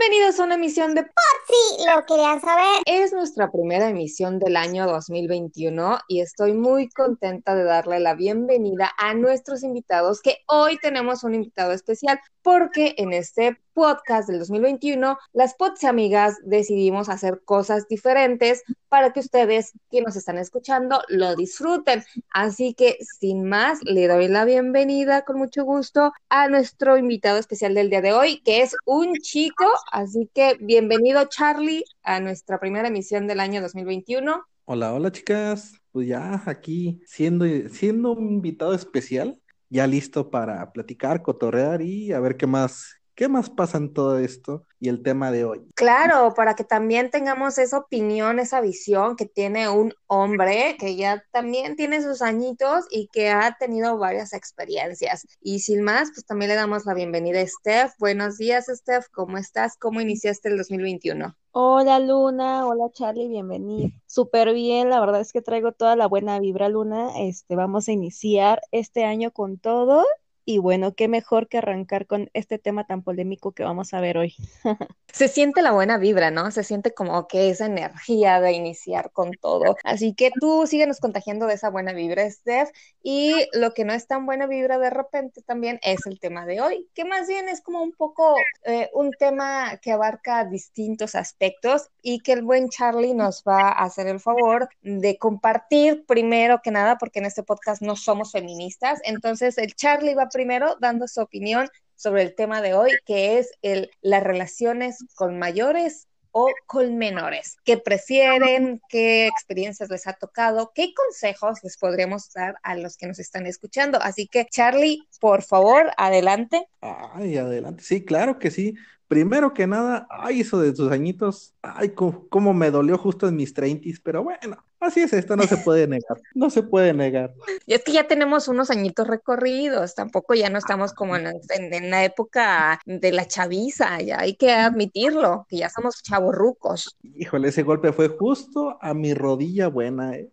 Bienvenidos 0.00 0.40
a 0.40 0.44
una 0.44 0.54
emisión 0.54 0.94
de 0.94 1.02
Por 1.02 1.12
si 1.46 1.84
lo 1.84 2.06
querían 2.06 2.40
saber. 2.40 2.80
Es 2.86 3.12
nuestra 3.12 3.52
primera 3.52 3.90
emisión 3.90 4.38
del 4.38 4.56
año 4.56 4.86
2021 4.86 5.98
y 6.08 6.22
estoy 6.22 6.54
muy 6.54 6.88
contenta 6.88 7.54
de 7.54 7.64
darle 7.64 8.00
la 8.00 8.14
bienvenida 8.14 8.92
a 8.96 9.12
nuestros 9.12 9.62
invitados, 9.62 10.22
que 10.22 10.38
hoy 10.46 10.78
tenemos 10.78 11.22
un 11.22 11.34
invitado 11.34 11.72
especial 11.72 12.18
porque 12.40 12.94
en 12.96 13.12
este 13.12 13.60
podcast 13.80 14.28
del 14.28 14.40
2021, 14.40 15.16
las 15.32 15.54
Pots 15.54 15.84
amigas 15.84 16.36
decidimos 16.44 17.08
hacer 17.08 17.40
cosas 17.46 17.88
diferentes 17.88 18.62
para 18.90 19.14
que 19.14 19.20
ustedes 19.20 19.72
que 19.90 20.02
nos 20.02 20.16
están 20.16 20.36
escuchando 20.36 21.00
lo 21.08 21.34
disfruten. 21.34 22.04
Así 22.30 22.74
que 22.74 22.98
sin 23.18 23.48
más, 23.48 23.78
le 23.82 24.06
doy 24.06 24.28
la 24.28 24.44
bienvenida 24.44 25.22
con 25.22 25.38
mucho 25.38 25.64
gusto 25.64 26.12
a 26.28 26.48
nuestro 26.48 26.98
invitado 26.98 27.38
especial 27.38 27.72
del 27.74 27.88
día 27.88 28.02
de 28.02 28.12
hoy, 28.12 28.42
que 28.42 28.60
es 28.60 28.76
un 28.84 29.14
chico. 29.14 29.64
Así 29.90 30.28
que 30.34 30.58
bienvenido 30.60 31.24
Charlie 31.24 31.84
a 32.02 32.20
nuestra 32.20 32.60
primera 32.60 32.88
emisión 32.88 33.26
del 33.26 33.40
año 33.40 33.62
2021. 33.62 34.44
Hola, 34.66 34.92
hola 34.92 35.10
chicas. 35.10 35.72
Pues 35.90 36.06
ya 36.06 36.42
aquí 36.44 37.00
siendo, 37.06 37.46
siendo 37.70 38.12
un 38.12 38.28
invitado 38.28 38.74
especial, 38.74 39.40
ya 39.70 39.86
listo 39.86 40.28
para 40.28 40.70
platicar, 40.70 41.22
cotorrear 41.22 41.80
y 41.80 42.12
a 42.12 42.20
ver 42.20 42.36
qué 42.36 42.46
más, 42.46 42.99
qué 43.20 43.28
más 43.28 43.50
pasa 43.50 43.76
en 43.76 43.92
todo 43.92 44.18
esto 44.18 44.64
y 44.78 44.88
el 44.88 45.02
tema 45.02 45.30
de 45.30 45.44
hoy. 45.44 45.68
Claro, 45.74 46.32
para 46.34 46.54
que 46.54 46.64
también 46.64 47.10
tengamos 47.10 47.58
esa 47.58 47.76
opinión, 47.76 48.38
esa 48.38 48.62
visión 48.62 49.14
que 49.14 49.26
tiene 49.26 49.68
un 49.68 49.92
hombre 50.06 50.74
que 50.80 50.96
ya 50.96 51.22
también 51.30 51.76
tiene 51.76 52.00
sus 52.00 52.22
añitos 52.22 52.86
y 52.90 53.08
que 53.12 53.28
ha 53.28 53.58
tenido 53.60 53.98
varias 53.98 54.32
experiencias. 54.32 55.26
Y 55.42 55.58
sin 55.58 55.82
más, 55.82 56.12
pues 56.14 56.24
también 56.24 56.48
le 56.48 56.54
damos 56.54 56.86
la 56.86 56.94
bienvenida 56.94 57.42
a 57.42 57.46
Steph. 57.46 57.92
Buenos 57.98 58.38
días, 58.38 58.68
Steph. 58.74 59.08
¿Cómo 59.12 59.36
estás? 59.36 59.76
¿Cómo 59.76 60.00
iniciaste 60.00 60.48
el 60.48 60.56
2021? 60.56 61.36
Hola 61.52 61.98
Luna, 61.98 62.66
hola 62.66 62.90
Charlie, 62.92 63.28
bienvenido. 63.28 63.90
Súper 64.06 64.54
bien, 64.54 64.88
la 64.88 64.98
verdad 64.98 65.20
es 65.20 65.32
que 65.32 65.42
traigo 65.42 65.72
toda 65.72 65.94
la 65.94 66.06
buena 66.06 66.38
vibra 66.40 66.70
Luna. 66.70 67.10
Este, 67.18 67.54
vamos 67.54 67.86
a 67.86 67.92
iniciar 67.92 68.62
este 68.70 69.04
año 69.04 69.30
con 69.30 69.58
todo 69.58 70.06
y 70.50 70.58
bueno, 70.58 70.94
qué 70.94 71.06
mejor 71.06 71.48
que 71.48 71.58
arrancar 71.58 72.08
con 72.08 72.28
este 72.34 72.58
tema 72.58 72.84
tan 72.84 73.02
polémico 73.02 73.52
que 73.52 73.62
vamos 73.62 73.94
a 73.94 74.00
ver 74.00 74.18
hoy. 74.18 74.34
Se 75.12 75.28
siente 75.28 75.62
la 75.62 75.72
buena 75.72 75.96
vibra, 75.96 76.30
¿no? 76.30 76.50
Se 76.50 76.64
siente 76.64 76.92
como 76.92 77.28
que 77.28 77.50
esa 77.50 77.66
energía 77.66 78.40
de 78.40 78.52
iniciar 78.52 79.12
con 79.12 79.32
todo. 79.32 79.76
Así 79.84 80.14
que 80.14 80.30
tú 80.40 80.66
síguenos 80.66 80.98
contagiando 80.98 81.46
de 81.46 81.54
esa 81.54 81.70
buena 81.70 81.92
vibra, 81.92 82.28
Steph. 82.30 82.70
Y 83.02 83.34
lo 83.52 83.74
que 83.74 83.84
no 83.84 83.92
es 83.92 84.06
tan 84.06 84.26
buena 84.26 84.46
vibra 84.46 84.78
de 84.78 84.90
repente 84.90 85.42
también 85.42 85.78
es 85.82 86.06
el 86.06 86.20
tema 86.20 86.46
de 86.46 86.60
hoy, 86.60 86.88
que 86.94 87.04
más 87.04 87.28
bien 87.28 87.48
es 87.48 87.60
como 87.60 87.82
un 87.82 87.92
poco 87.92 88.36
eh, 88.64 88.90
un 88.92 89.10
tema 89.12 89.78
que 89.78 89.92
abarca 89.92 90.44
distintos 90.44 91.14
aspectos 91.14 91.90
y 92.02 92.20
que 92.20 92.32
el 92.32 92.42
buen 92.42 92.68
Charlie 92.68 93.14
nos 93.14 93.42
va 93.46 93.68
a 93.68 93.84
hacer 93.84 94.06
el 94.06 94.20
favor 94.20 94.68
de 94.82 95.16
compartir 95.18 96.04
primero 96.06 96.60
que 96.62 96.70
nada, 96.70 96.98
porque 96.98 97.20
en 97.20 97.26
este 97.26 97.42
podcast 97.42 97.82
no 97.82 97.96
somos 97.96 98.32
feministas. 98.32 99.00
Entonces, 99.04 99.58
el 99.58 99.74
Charlie 99.74 100.14
va 100.14 100.24
a 100.24 100.28
primero 100.40 100.78
dando 100.80 101.06
su 101.06 101.20
opinión 101.20 101.68
sobre 101.96 102.22
el 102.22 102.34
tema 102.34 102.62
de 102.62 102.72
hoy, 102.72 102.92
que 103.04 103.38
es 103.38 103.50
el, 103.60 103.90
las 104.00 104.22
relaciones 104.22 105.04
con 105.14 105.38
mayores 105.38 106.08
o 106.30 106.48
con 106.64 106.96
menores. 106.96 107.58
¿Qué 107.62 107.76
prefieren? 107.76 108.80
¿Qué 108.88 109.26
experiencias 109.26 109.90
les 109.90 110.06
ha 110.06 110.14
tocado? 110.14 110.72
¿Qué 110.74 110.94
consejos 110.94 111.58
les 111.62 111.76
podríamos 111.76 112.32
dar 112.32 112.54
a 112.62 112.74
los 112.74 112.96
que 112.96 113.06
nos 113.06 113.18
están 113.18 113.46
escuchando? 113.46 113.98
Así 114.00 114.28
que, 114.28 114.46
Charlie, 114.46 115.02
por 115.20 115.42
favor, 115.42 115.90
adelante. 115.98 116.66
Ay, 116.80 117.36
adelante. 117.36 117.82
Sí, 117.84 118.02
claro 118.02 118.38
que 118.38 118.50
sí. 118.50 118.76
Primero 119.10 119.52
que 119.52 119.66
nada, 119.66 120.06
ay, 120.08 120.42
eso 120.42 120.60
de 120.60 120.72
tus 120.72 120.92
añitos, 120.92 121.52
ay, 121.62 121.94
cómo, 121.96 122.54
me 122.54 122.70
dolió 122.70 122.96
justo 122.96 123.26
en 123.26 123.34
mis 123.34 123.52
treintis, 123.52 123.98
pero 123.98 124.22
bueno, 124.22 124.64
así 124.78 125.00
es 125.00 125.12
esto, 125.12 125.34
no 125.34 125.42
se 125.48 125.56
puede 125.56 125.88
negar, 125.88 126.16
no 126.32 126.48
se 126.48 126.62
puede 126.62 126.94
negar. 126.94 127.34
Y 127.66 127.74
es 127.74 127.82
que 127.82 127.90
ya 127.90 128.06
tenemos 128.06 128.46
unos 128.46 128.70
añitos 128.70 129.08
recorridos, 129.08 129.96
tampoco 129.96 130.34
ya 130.34 130.48
no 130.48 130.58
estamos 130.58 130.92
como 130.92 131.16
en, 131.16 131.90
la 131.90 132.04
época 132.04 132.78
de 132.86 133.10
la 133.10 133.26
chaviza, 133.26 134.00
ya 134.00 134.20
hay 134.20 134.36
que 134.36 134.52
admitirlo, 134.52 135.44
que 135.48 135.56
ya 135.56 135.70
somos 135.70 136.04
chavorrucos. 136.04 136.96
Híjole, 137.16 137.48
ese 137.48 137.64
golpe 137.64 137.92
fue 137.92 138.10
justo 138.10 138.78
a 138.80 138.94
mi 138.94 139.12
rodilla 139.12 139.66
buena, 139.66 140.14
¿eh? 140.14 140.28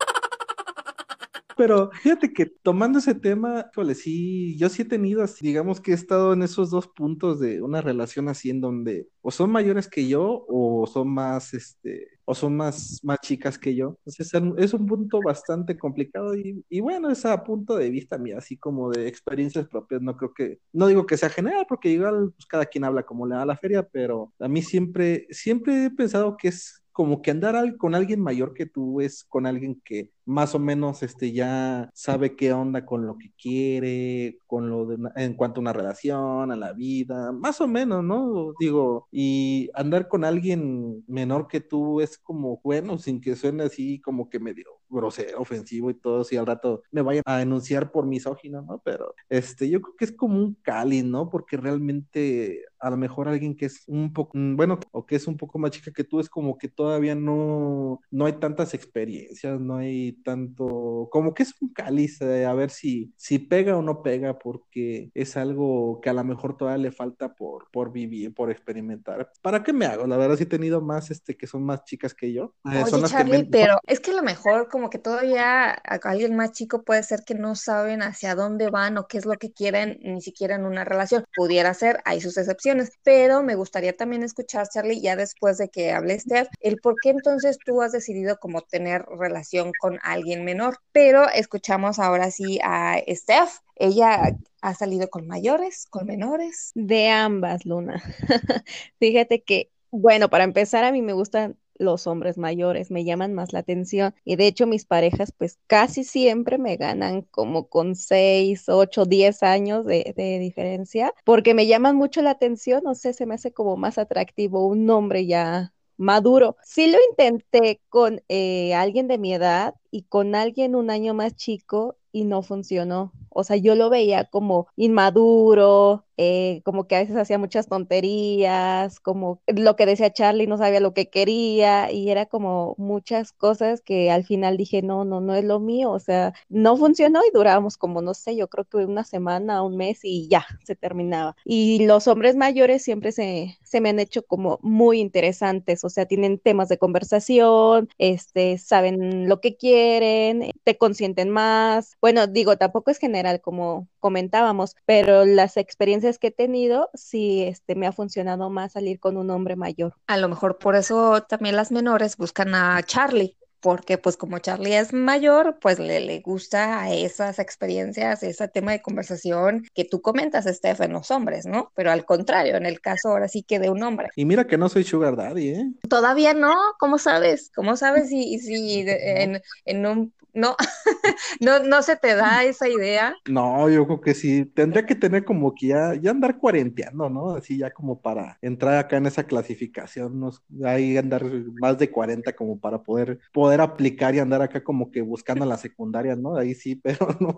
Pero 1.58 1.90
fíjate 1.92 2.32
que 2.34 2.46
tomando 2.46 3.00
ese 3.00 3.16
tema, 3.16 3.66
híjole, 3.72 3.96
sí, 3.96 4.56
yo 4.58 4.70
sí 4.70 4.84
he 4.84 4.86
tenido, 4.86 5.26
digamos 5.42 5.82
que 5.82 5.92
he 5.92 5.96
estado 5.96 6.34
en 6.34 6.44
esos 6.44 6.70
dos 6.70 6.88
puntos 6.88 7.40
de 7.40 7.62
una 7.62 7.82
relación 7.82 8.30
así 8.30 8.52
en 8.52 8.62
donde 8.62 9.08
o 9.22 9.32
son 9.32 9.52
mayores 9.52 9.88
que 9.88 10.08
yo 10.08 10.46
o 10.48 10.86
son 10.88 11.10
más, 11.10 11.54
este, 11.54 12.08
o 12.26 12.36
son 12.36 12.56
más, 12.56 13.00
más 13.04 13.20
chicas 13.22 13.58
que 13.58 13.76
yo. 13.76 13.98
Entonces 14.06 14.32
es 14.58 14.74
un 14.74 14.86
punto 14.86 15.20
bastante 15.20 15.78
complicado 15.78 16.36
y, 16.36 16.80
bueno, 16.80 17.10
es 17.10 17.26
a 17.26 17.44
punto 17.44 17.76
de 17.76 17.90
vista 17.90 18.18
mía, 18.18 18.38
así 18.38 18.58
como 18.58 18.92
de 18.92 19.08
experiencias 19.08 19.68
propias, 19.68 20.02
no 20.02 20.16
creo 20.16 20.34
que, 20.34 20.60
no 20.74 20.88
digo 20.88 21.06
que 21.06 21.18
sea 21.18 21.30
general, 21.30 21.66
porque 21.68 21.90
igual 21.90 22.34
pues, 22.36 22.46
cada 22.46 22.66
quien 22.68 22.84
habla 22.84 23.04
como 23.04 23.26
le 23.26 23.36
da 23.36 23.46
la 23.46 23.58
feria, 23.58 23.88
pero 23.88 24.32
a 24.40 24.48
mí 24.48 24.62
siempre, 24.62 25.28
siempre 25.32 25.86
he 25.86 25.90
pensado 25.90 26.38
que 26.38 26.50
es 26.50 26.84
como 26.92 27.22
que 27.22 27.32
andar 27.32 27.78
con 27.78 27.96
alguien 27.96 28.20
mayor 28.20 28.54
que 28.54 28.66
tú 28.66 29.02
es 29.02 29.24
con 29.26 29.46
alguien 29.46 29.82
que 29.84 30.12
más 30.28 30.54
o 30.56 30.60
menos 30.60 31.04
este 31.04 31.32
ya 31.32 31.90
sabe 31.94 32.36
qué 32.36 32.54
onda 32.54 32.86
con 32.86 33.08
lo 33.08 33.18
que 33.18 33.32
quiere, 33.42 34.40
con 34.46 34.70
lo 34.70 34.86
de 34.86 34.98
en 35.16 35.34
cuanto 35.36 35.60
a 35.60 35.62
una 35.62 35.74
relación, 35.74 36.52
a 36.52 36.56
la 36.56 36.74
vida, 36.74 37.32
más 37.32 37.62
o 37.62 37.68
menos, 37.68 38.04
¿no? 38.04 38.54
Digo, 38.60 39.08
y 39.12 39.70
andar 39.74 40.08
con 40.10 40.26
alguien 40.26 41.04
menor 41.08 41.48
que 41.48 41.62
tú 41.62 42.02
es 42.02 42.18
como 42.18 42.60
bueno, 42.64 42.98
sin 42.98 43.22
que 43.22 43.36
suene 43.36 43.64
así 43.64 44.00
como 44.02 44.30
que 44.30 44.40
medio 44.40 44.68
grosero, 44.90 45.40
ofensivo 45.40 45.90
y 45.90 45.94
todo, 45.94 46.24
si 46.24 46.38
al 46.38 46.46
rato 46.46 46.84
me 46.92 47.02
vayan 47.02 47.24
a 47.26 47.38
denunciar 47.38 47.92
por 47.92 48.06
misógino, 48.06 48.62
¿no? 48.62 48.82
Pero 48.84 49.14
este, 49.30 49.70
yo 49.70 49.82
creo 49.82 49.96
que 49.98 50.06
es 50.06 50.12
como 50.12 50.38
un 50.38 50.56
cali, 50.56 51.04
¿no? 51.04 51.30
Porque 51.30 51.58
realmente 51.58 52.64
a 52.80 52.90
lo 52.90 52.98
mejor 52.98 53.28
alguien 53.28 53.56
que 53.56 53.66
es 53.66 53.84
un 53.88 54.14
poco, 54.14 54.38
mm, 54.38 54.56
bueno, 54.56 54.80
o 54.92 55.06
que 55.06 55.16
es 55.16 55.28
un 55.28 55.38
poco 55.38 55.60
más 55.60 55.72
chica 55.72 55.92
que 55.92 56.04
tú, 56.04 56.20
es 56.20 56.30
como 56.30 56.58
que 56.58 56.68
todavía 56.70 57.16
no, 57.16 58.02
no 58.12 58.26
hay 58.26 58.34
tantas 58.34 58.74
experiencias, 58.74 59.60
no 59.60 59.78
hay 59.78 60.17
tanto, 60.24 61.08
como 61.12 61.34
que 61.34 61.44
es 61.44 61.54
un 61.62 61.74
cáliz, 61.74 62.22
eh, 62.22 62.46
a 62.46 62.54
ver 62.54 62.70
si, 62.70 63.14
si 63.18 63.40
pega 63.40 63.78
o 63.78 63.82
no 63.82 64.02
pega, 64.02 64.38
porque 64.38 65.12
es 65.14 65.38
algo 65.38 66.00
que 66.02 66.10
a 66.10 66.14
lo 66.14 66.24
mejor 66.24 66.58
todavía 66.58 66.84
le 66.84 66.92
falta 66.92 67.34
por, 67.34 67.70
por 67.72 67.92
vivir, 67.92 68.34
por 68.34 68.52
experimentar. 68.52 69.32
¿Para 69.42 69.64
qué 69.64 69.74
me 69.74 69.86
hago? 69.86 70.08
La 70.08 70.18
verdad 70.18 70.36
sí 70.36 70.44
he 70.44 70.48
tenido 70.48 70.82
más, 70.82 71.12
este, 71.12 71.38
que 71.38 71.48
son 71.48 71.64
más 71.64 71.84
chicas 71.86 72.14
que 72.14 72.34
yo. 72.34 72.56
Eh, 72.72 72.84
son 72.90 73.02
las 73.02 73.12
Charlie, 73.12 73.44
que 73.44 73.50
pero 73.50 73.80
es 73.86 74.00
que 74.00 74.12
a 74.12 74.16
lo 74.16 74.24
mejor 74.24 74.70
como 74.70 74.90
que 74.90 75.00
todavía 75.00 75.72
alguien 75.72 76.36
más 76.36 76.52
chico 76.52 76.84
puede 76.84 77.04
ser 77.04 77.24
que 77.26 77.36
no 77.36 77.56
saben 77.56 78.02
hacia 78.02 78.36
dónde 78.36 78.70
van 78.70 78.98
o 78.98 79.08
qué 79.08 79.18
es 79.18 79.26
lo 79.26 79.36
que 79.36 79.52
quieren, 79.52 80.00
ni 80.02 80.22
siquiera 80.22 80.56
en 80.56 80.66
una 80.66 80.84
relación. 80.84 81.26
Pudiera 81.36 81.74
ser, 81.74 82.00
hay 82.06 82.22
sus 82.22 82.38
excepciones, 82.38 82.92
pero 83.04 83.44
me 83.44 83.56
gustaría 83.56 83.96
también 83.96 84.24
escuchar, 84.24 84.68
Charlie, 84.70 85.02
ya 85.02 85.16
después 85.16 85.58
de 85.58 85.70
que 85.70 85.92
hable 85.92 86.20
Steph, 86.20 86.48
el 86.60 86.80
por 86.80 86.96
qué 87.02 87.10
entonces 87.10 87.60
tú 87.64 87.82
has 87.82 87.92
decidido 87.92 88.38
como 88.38 88.62
tener 88.62 89.06
relación 89.06 89.74
con 89.78 90.00
alguien 90.12 90.44
menor. 90.44 90.80
Pero 90.92 91.30
escuchamos 91.30 92.00
ahora 92.00 92.32
sí 92.32 92.60
a 92.64 92.98
Steph. 93.08 93.60
Ella 93.76 94.36
ha 94.62 94.74
salido 94.74 95.10
con 95.10 95.28
mayores, 95.28 95.86
con 95.90 96.08
menores. 96.08 96.72
De 96.76 97.10
ambas, 97.10 97.66
Luna. 97.66 98.02
Fíjate 99.00 99.44
que, 99.44 99.72
bueno, 99.92 100.30
para 100.30 100.44
empezar, 100.44 100.84
a 100.84 100.92
mí 100.92 101.02
me 101.02 101.14
gustan 101.14 101.58
los 101.80 102.08
hombres 102.08 102.38
mayores, 102.38 102.92
me 102.92 103.06
llaman 103.06 103.34
más 103.34 103.54
la 103.54 103.60
atención. 103.60 104.14
Y 104.26 104.36
de 104.36 104.48
hecho 104.48 104.68
mis 104.68 104.86
parejas 104.86 105.32
pues 105.38 105.60
casi 105.68 106.04
siempre 106.04 106.58
me 106.58 106.76
ganan 106.76 107.22
como 107.24 107.68
con 107.68 107.96
6, 107.96 108.70
8, 108.70 109.06
10 109.06 109.44
años 109.44 109.86
de, 109.86 110.14
de, 110.16 110.40
diferencia, 110.40 111.14
porque 111.24 111.54
me 111.54 111.68
llaman 111.68 111.96
mucho 111.96 112.22
la 112.22 112.32
atención, 112.32 112.82
no 112.84 112.96
sé, 112.96 113.14
se 113.14 113.26
me 113.26 113.36
hace 113.36 113.54
como 113.54 113.78
más 113.78 113.98
atractivo 113.98 114.68
un 114.68 114.90
hombre 114.90 115.26
ya 115.26 115.74
maduro. 115.98 116.58
Sí 116.64 116.92
lo 116.92 116.98
intenté 117.12 117.82
con 117.90 118.22
eh, 118.30 118.74
alguien 118.76 119.08
de 119.08 119.18
mi 119.18 119.34
edad 119.34 119.76
y 119.92 120.04
con 120.04 120.36
alguien 120.36 120.76
un 120.76 120.90
año 120.90 121.14
más 121.14 121.36
chico 121.36 121.98
y 122.12 122.26
no 122.26 122.42
funcionó. 122.44 123.14
O 123.30 123.44
sea, 123.44 123.58
yo 123.58 123.76
lo 123.76 123.90
veía 123.90 124.26
como 124.26 124.68
inmaduro, 124.76 126.06
eh, 126.18 126.62
como 126.64 126.88
que 126.88 126.96
a 126.96 127.00
veces 127.00 127.16
hacía 127.18 127.38
muchas 127.38 127.68
tonterías, 127.68 129.00
como 129.00 129.42
lo 129.48 129.76
que 129.76 129.86
decía 129.86 130.12
Charlie, 130.14 130.48
no 130.48 130.58
sabía 130.58 130.80
lo 130.80 130.94
que 130.94 131.10
quería 131.10 131.92
y 131.92 132.10
era 132.10 132.26
como 132.26 132.76
muchas 132.78 133.32
cosas 133.34 133.82
que 133.82 134.12
al 134.12 134.24
final 134.24 134.58
dije, 134.58 134.82
no, 134.82 135.06
no, 135.06 135.22
no 135.22 135.36
es 135.36 135.44
lo 135.44 135.60
mío, 135.60 135.92
o 135.92 136.00
sea, 136.00 136.34
no 136.50 136.78
funcionó 136.78 137.22
y 137.28 137.32
durábamos 137.34 137.78
como, 137.78 138.02
no 138.02 138.14
sé, 138.14 138.36
yo 138.36 138.48
creo 138.48 138.66
que 138.66 138.78
una 138.78 139.04
semana, 139.04 139.64
un 139.64 139.78
mes 139.78 140.00
y 140.04 140.28
ya, 140.30 140.46
se 140.64 140.76
terminaba. 140.76 141.36
Y 141.44 141.86
los 141.86 142.08
hombres 142.08 142.36
mayores 142.36 142.84
siempre 142.84 143.12
se, 143.12 143.58
se 143.64 143.82
me 143.82 143.90
han 143.90 144.00
hecho 144.00 144.24
como 144.24 144.60
muy 144.62 145.00
interesantes, 145.00 145.84
o 145.84 145.90
sea, 145.90 146.06
tienen 146.06 146.40
temas 146.40 146.70
de 146.70 146.78
conversación, 146.78 147.90
este, 147.98 148.58
saben 148.58 149.28
lo 149.28 149.42
que 149.42 149.58
quieren, 149.58 150.52
te 150.64 150.78
consienten 150.78 151.30
más. 151.30 151.98
Bueno, 152.02 152.28
digo, 152.28 152.58
tampoco 152.58 152.92
es 152.92 152.98
general 153.00 153.18
general, 153.18 153.42
como 153.42 153.88
comentábamos, 154.00 154.76
pero 154.86 155.26
las 155.26 155.58
experiencias 155.58 156.07
que 156.20 156.28
he 156.28 156.32
tenido, 156.32 156.90
sí, 156.94 157.44
este, 157.44 157.76
me 157.76 157.88
ha 157.88 157.92
funcionado 157.92 158.50
más 158.50 158.72
salir 158.74 159.00
con 159.00 159.18
un 159.18 159.30
hombre 159.30 159.56
mayor. 159.56 159.94
A 160.08 160.18
lo 160.18 160.30
mejor 160.30 160.58
por 160.58 160.76
eso 160.76 161.24
también 161.24 161.56
las 161.56 161.72
menores 161.72 162.16
buscan 162.16 162.56
a 162.56 162.82
Charlie, 162.84 163.36
porque 163.60 163.98
pues 163.98 164.18
como 164.18 164.40
Charlie 164.40 164.78
es 164.78 164.94
mayor, 164.94 165.58
pues 165.60 165.80
le, 165.80 166.00
le 166.00 166.20
gusta 166.20 166.82
a 166.82 166.94
esas 166.94 167.40
experiencias, 167.40 168.24
ese 168.24 168.48
tema 168.48 168.72
de 168.72 168.82
conversación 168.82 169.66
que 169.74 169.86
tú 169.86 170.02
comentas, 170.02 170.46
Steph, 170.46 170.82
en 170.82 170.94
los 170.94 171.12
hombres, 171.12 171.46
¿no? 171.46 171.72
Pero 171.76 171.92
al 171.92 172.06
contrario, 172.06 172.56
en 172.56 172.66
el 172.66 172.80
caso 172.80 173.10
ahora 173.10 173.28
sí 173.28 173.44
que 173.44 173.60
de 173.60 173.70
un 173.70 173.84
hombre. 173.84 174.10
Y 174.16 174.26
mira 174.26 174.48
que 174.48 174.58
no 174.58 174.70
soy 174.70 174.84
sugar 174.84 175.16
daddy, 175.16 175.50
¿eh? 175.50 175.72
Todavía 175.90 176.34
no, 176.34 176.54
¿cómo 176.80 176.98
sabes? 176.98 177.52
¿Cómo 177.56 177.76
sabes 177.76 178.10
si, 178.10 178.40
si 178.40 178.86
en, 178.88 179.42
en 179.66 179.86
un 179.86 180.14
no, 180.38 180.56
no, 181.42 181.60
no 181.60 181.82
se 181.82 181.96
te 181.96 182.16
da 182.16 182.44
esa 182.44 182.70
idea. 182.70 183.16
No, 183.28 183.70
yo 183.70 183.86
creo 183.86 184.02
que 184.02 184.14
sí, 184.14 184.46
tendría 184.46 184.86
que 184.86 184.96
tener 184.96 185.26
como 185.26 185.54
que 185.56 185.68
ya, 185.68 185.96
ya 185.96 186.12
andar 186.12 186.38
cuarenteando, 186.38 187.10
¿no? 187.10 187.32
Así 187.32 187.58
ya 187.58 187.72
como 187.72 188.00
para 188.02 188.38
entrar 188.42 188.78
acá 188.78 188.98
en 188.98 189.08
esa 189.08 189.24
clasificación, 189.26 190.20
¿no? 190.20 190.32
Ahí 190.64 190.96
andar 190.98 191.24
más 191.60 191.78
de 191.78 191.90
40 191.90 192.34
como 192.34 192.60
para 192.60 192.84
poder, 192.84 193.20
poder 193.34 193.62
aplicar 193.62 194.14
y 194.16 194.20
andar 194.20 194.42
acá 194.42 194.64
como 194.64 194.92
que 194.92 195.02
buscando 195.02 195.46
la 195.46 195.58
secundaria, 195.58 196.16
¿no? 196.16 196.38
Ahí 196.38 196.54
sí, 196.54 196.76
pero 196.84 197.08
no, 197.20 197.36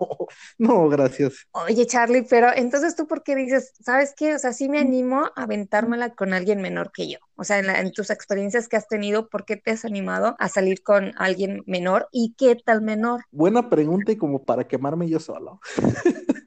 no, 0.58 0.88
gracias. 0.88 1.46
Oye, 1.52 1.86
Charlie, 1.86 2.26
pero 2.28 2.48
entonces 2.54 2.94
tú 2.96 3.06
por 3.06 3.22
qué 3.22 3.34
dices, 3.34 3.72
¿sabes 3.80 4.14
qué? 4.16 4.34
O 4.34 4.38
sea, 4.38 4.52
sí 4.52 4.68
me 4.68 4.78
animo 4.78 5.24
a 5.34 5.42
aventármela 5.42 6.14
con 6.14 6.32
alguien 6.32 6.60
menor 6.60 6.92
que 6.92 7.08
yo. 7.08 7.18
O 7.40 7.44
sea, 7.44 7.58
en, 7.58 7.70
en 7.70 7.90
tus 7.90 8.10
experiencias 8.10 8.68
que 8.68 8.76
has 8.76 8.86
tenido, 8.86 9.30
¿por 9.30 9.46
qué 9.46 9.56
te 9.56 9.70
has 9.70 9.86
animado 9.86 10.36
a 10.38 10.50
salir 10.50 10.82
con 10.82 11.12
alguien 11.16 11.62
menor 11.64 12.06
y 12.12 12.34
qué 12.36 12.54
tal 12.54 12.82
menor? 12.82 13.24
Buena 13.30 13.70
pregunta 13.70 14.12
y 14.12 14.16
como 14.16 14.44
para 14.44 14.68
quemarme 14.68 15.08
yo 15.08 15.18
solo. 15.18 15.58